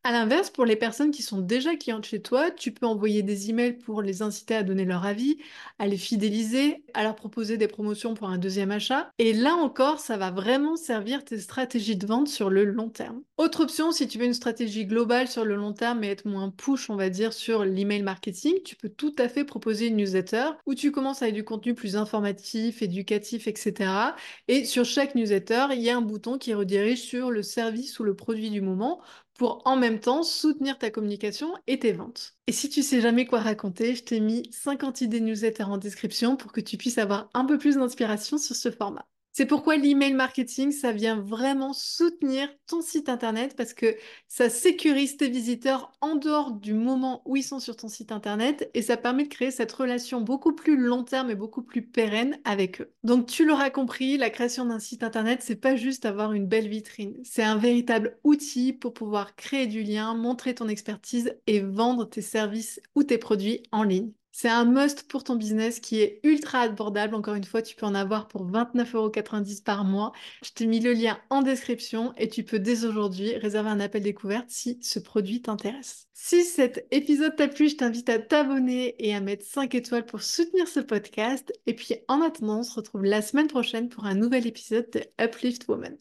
À 0.02 0.12
l'inverse, 0.12 0.50
pour 0.50 0.64
les 0.64 0.76
personnes 0.76 1.10
qui 1.10 1.22
sont 1.22 1.40
déjà 1.40 1.76
clientes 1.76 2.06
chez 2.06 2.22
toi, 2.22 2.50
tu 2.50 2.72
peux 2.72 2.86
envoyer 2.86 3.22
des 3.22 3.50
emails 3.50 3.74
pour 3.78 4.02
les 4.02 4.22
inciter 4.22 4.54
à 4.56 4.62
donner 4.62 4.84
leur 4.84 5.04
avis, 5.04 5.38
à 5.78 5.86
les 5.86 5.96
fidéliser, 5.98 6.84
à 6.94 7.02
leur 7.02 7.14
proposer 7.14 7.56
des 7.58 7.68
promotions 7.68 8.14
pour 8.14 8.28
un 8.30 8.38
deuxième 8.38 8.70
achat. 8.70 9.10
Et 9.18 9.32
là 9.32 9.54
encore, 9.54 10.00
ça 10.00 10.16
va 10.16 10.30
servir 10.76 11.24
tes 11.24 11.38
stratégies 11.38 11.96
de 11.96 12.06
vente 12.06 12.28
sur 12.28 12.50
le 12.50 12.64
long 12.64 12.88
terme? 12.88 13.22
Autre 13.36 13.62
option, 13.62 13.92
si 13.92 14.06
tu 14.06 14.18
veux 14.18 14.26
une 14.26 14.34
stratégie 14.34 14.86
globale 14.86 15.28
sur 15.28 15.44
le 15.44 15.56
long 15.56 15.72
terme 15.72 16.04
et 16.04 16.08
être 16.08 16.26
moins 16.26 16.50
push, 16.50 16.90
on 16.90 16.96
va 16.96 17.08
dire, 17.08 17.32
sur 17.32 17.64
l'email 17.64 18.02
marketing, 18.02 18.54
tu 18.64 18.76
peux 18.76 18.88
tout 18.88 19.14
à 19.18 19.28
fait 19.28 19.44
proposer 19.44 19.86
une 19.86 19.96
newsletter 19.96 20.50
où 20.66 20.74
tu 20.74 20.92
commences 20.92 21.22
avec 21.22 21.34
du 21.34 21.44
contenu 21.44 21.74
plus 21.74 21.96
informatif, 21.96 22.82
éducatif, 22.82 23.46
etc. 23.46 24.14
Et 24.48 24.64
sur 24.64 24.84
chaque 24.84 25.14
newsletter, 25.14 25.66
il 25.72 25.80
y 25.80 25.90
a 25.90 25.96
un 25.96 26.02
bouton 26.02 26.38
qui 26.38 26.54
redirige 26.54 27.02
sur 27.02 27.30
le 27.30 27.42
service 27.42 27.98
ou 27.98 28.04
le 28.04 28.14
produit 28.14 28.50
du 28.50 28.60
moment 28.60 29.00
pour 29.40 29.62
en 29.64 29.74
même 29.76 30.00
temps 30.00 30.22
soutenir 30.22 30.76
ta 30.78 30.90
communication 30.90 31.54
et 31.66 31.78
tes 31.78 31.92
ventes. 31.92 32.36
Et 32.46 32.52
si 32.52 32.68
tu 32.68 32.82
sais 32.82 33.00
jamais 33.00 33.24
quoi 33.24 33.40
raconter, 33.40 33.94
je 33.94 34.04
t'ai 34.04 34.20
mis 34.20 34.42
50 34.52 35.00
idées 35.00 35.20
newsletters 35.20 35.64
en 35.64 35.78
description 35.78 36.36
pour 36.36 36.52
que 36.52 36.60
tu 36.60 36.76
puisses 36.76 36.98
avoir 36.98 37.30
un 37.32 37.46
peu 37.46 37.56
plus 37.56 37.76
d'inspiration 37.76 38.36
sur 38.36 38.54
ce 38.54 38.70
format. 38.70 39.08
C'est 39.40 39.46
pourquoi 39.46 39.78
l'email 39.78 40.12
marketing, 40.12 40.70
ça 40.70 40.92
vient 40.92 41.18
vraiment 41.18 41.72
soutenir 41.72 42.46
ton 42.66 42.82
site 42.82 43.08
internet 43.08 43.56
parce 43.56 43.72
que 43.72 43.96
ça 44.28 44.50
sécurise 44.50 45.16
tes 45.16 45.30
visiteurs 45.30 45.92
en 46.02 46.16
dehors 46.16 46.52
du 46.52 46.74
moment 46.74 47.22
où 47.24 47.36
ils 47.36 47.42
sont 47.42 47.58
sur 47.58 47.74
ton 47.74 47.88
site 47.88 48.12
internet 48.12 48.70
et 48.74 48.82
ça 48.82 48.98
permet 48.98 49.22
de 49.22 49.30
créer 49.30 49.50
cette 49.50 49.72
relation 49.72 50.20
beaucoup 50.20 50.54
plus 50.54 50.76
long 50.76 51.04
terme 51.04 51.30
et 51.30 51.36
beaucoup 51.36 51.62
plus 51.62 51.80
pérenne 51.80 52.38
avec 52.44 52.82
eux. 52.82 52.92
Donc 53.02 53.28
tu 53.28 53.46
l'auras 53.46 53.70
compris, 53.70 54.18
la 54.18 54.28
création 54.28 54.66
d'un 54.66 54.78
site 54.78 55.02
internet, 55.02 55.40
c'est 55.42 55.56
pas 55.56 55.74
juste 55.74 56.04
avoir 56.04 56.34
une 56.34 56.46
belle 56.46 56.68
vitrine, 56.68 57.16
c'est 57.24 57.42
un 57.42 57.56
véritable 57.56 58.18
outil 58.24 58.74
pour 58.74 58.92
pouvoir 58.92 59.36
créer 59.36 59.66
du 59.66 59.82
lien, 59.82 60.12
montrer 60.12 60.54
ton 60.54 60.68
expertise 60.68 61.34
et 61.46 61.60
vendre 61.60 62.04
tes 62.04 62.20
services 62.20 62.78
ou 62.94 63.04
tes 63.04 63.16
produits 63.16 63.62
en 63.72 63.84
ligne. 63.84 64.12
C'est 64.42 64.48
un 64.48 64.64
must 64.64 65.02
pour 65.02 65.22
ton 65.22 65.36
business 65.36 65.80
qui 65.80 66.00
est 66.00 66.18
ultra 66.22 66.60
abordable. 66.60 67.14
Encore 67.14 67.34
une 67.34 67.44
fois, 67.44 67.60
tu 67.60 67.76
peux 67.76 67.84
en 67.84 67.94
avoir 67.94 68.26
pour 68.26 68.50
29,90€ 68.50 69.62
par 69.62 69.84
mois. 69.84 70.12
Je 70.42 70.48
t'ai 70.48 70.64
mis 70.64 70.80
le 70.80 70.94
lien 70.94 71.18
en 71.28 71.42
description 71.42 72.14
et 72.16 72.26
tu 72.30 72.42
peux 72.42 72.58
dès 72.58 72.86
aujourd'hui 72.86 73.36
réserver 73.36 73.68
un 73.68 73.80
appel 73.80 74.02
découverte 74.02 74.46
si 74.48 74.78
ce 74.80 74.98
produit 74.98 75.42
t'intéresse. 75.42 76.08
Si 76.14 76.42
cet 76.44 76.86
épisode 76.90 77.36
t'a 77.36 77.48
plu, 77.48 77.68
je 77.68 77.76
t'invite 77.76 78.08
à 78.08 78.18
t'abonner 78.18 78.94
et 78.98 79.14
à 79.14 79.20
mettre 79.20 79.44
5 79.44 79.74
étoiles 79.74 80.06
pour 80.06 80.22
soutenir 80.22 80.68
ce 80.68 80.80
podcast. 80.80 81.52
Et 81.66 81.74
puis 81.74 81.96
en 82.08 82.22
attendant, 82.22 82.60
on 82.60 82.62
se 82.62 82.72
retrouve 82.72 83.04
la 83.04 83.20
semaine 83.20 83.48
prochaine 83.48 83.90
pour 83.90 84.06
un 84.06 84.14
nouvel 84.14 84.46
épisode 84.46 84.88
de 84.90 85.02
Uplift 85.22 85.68
Woman. 85.68 85.98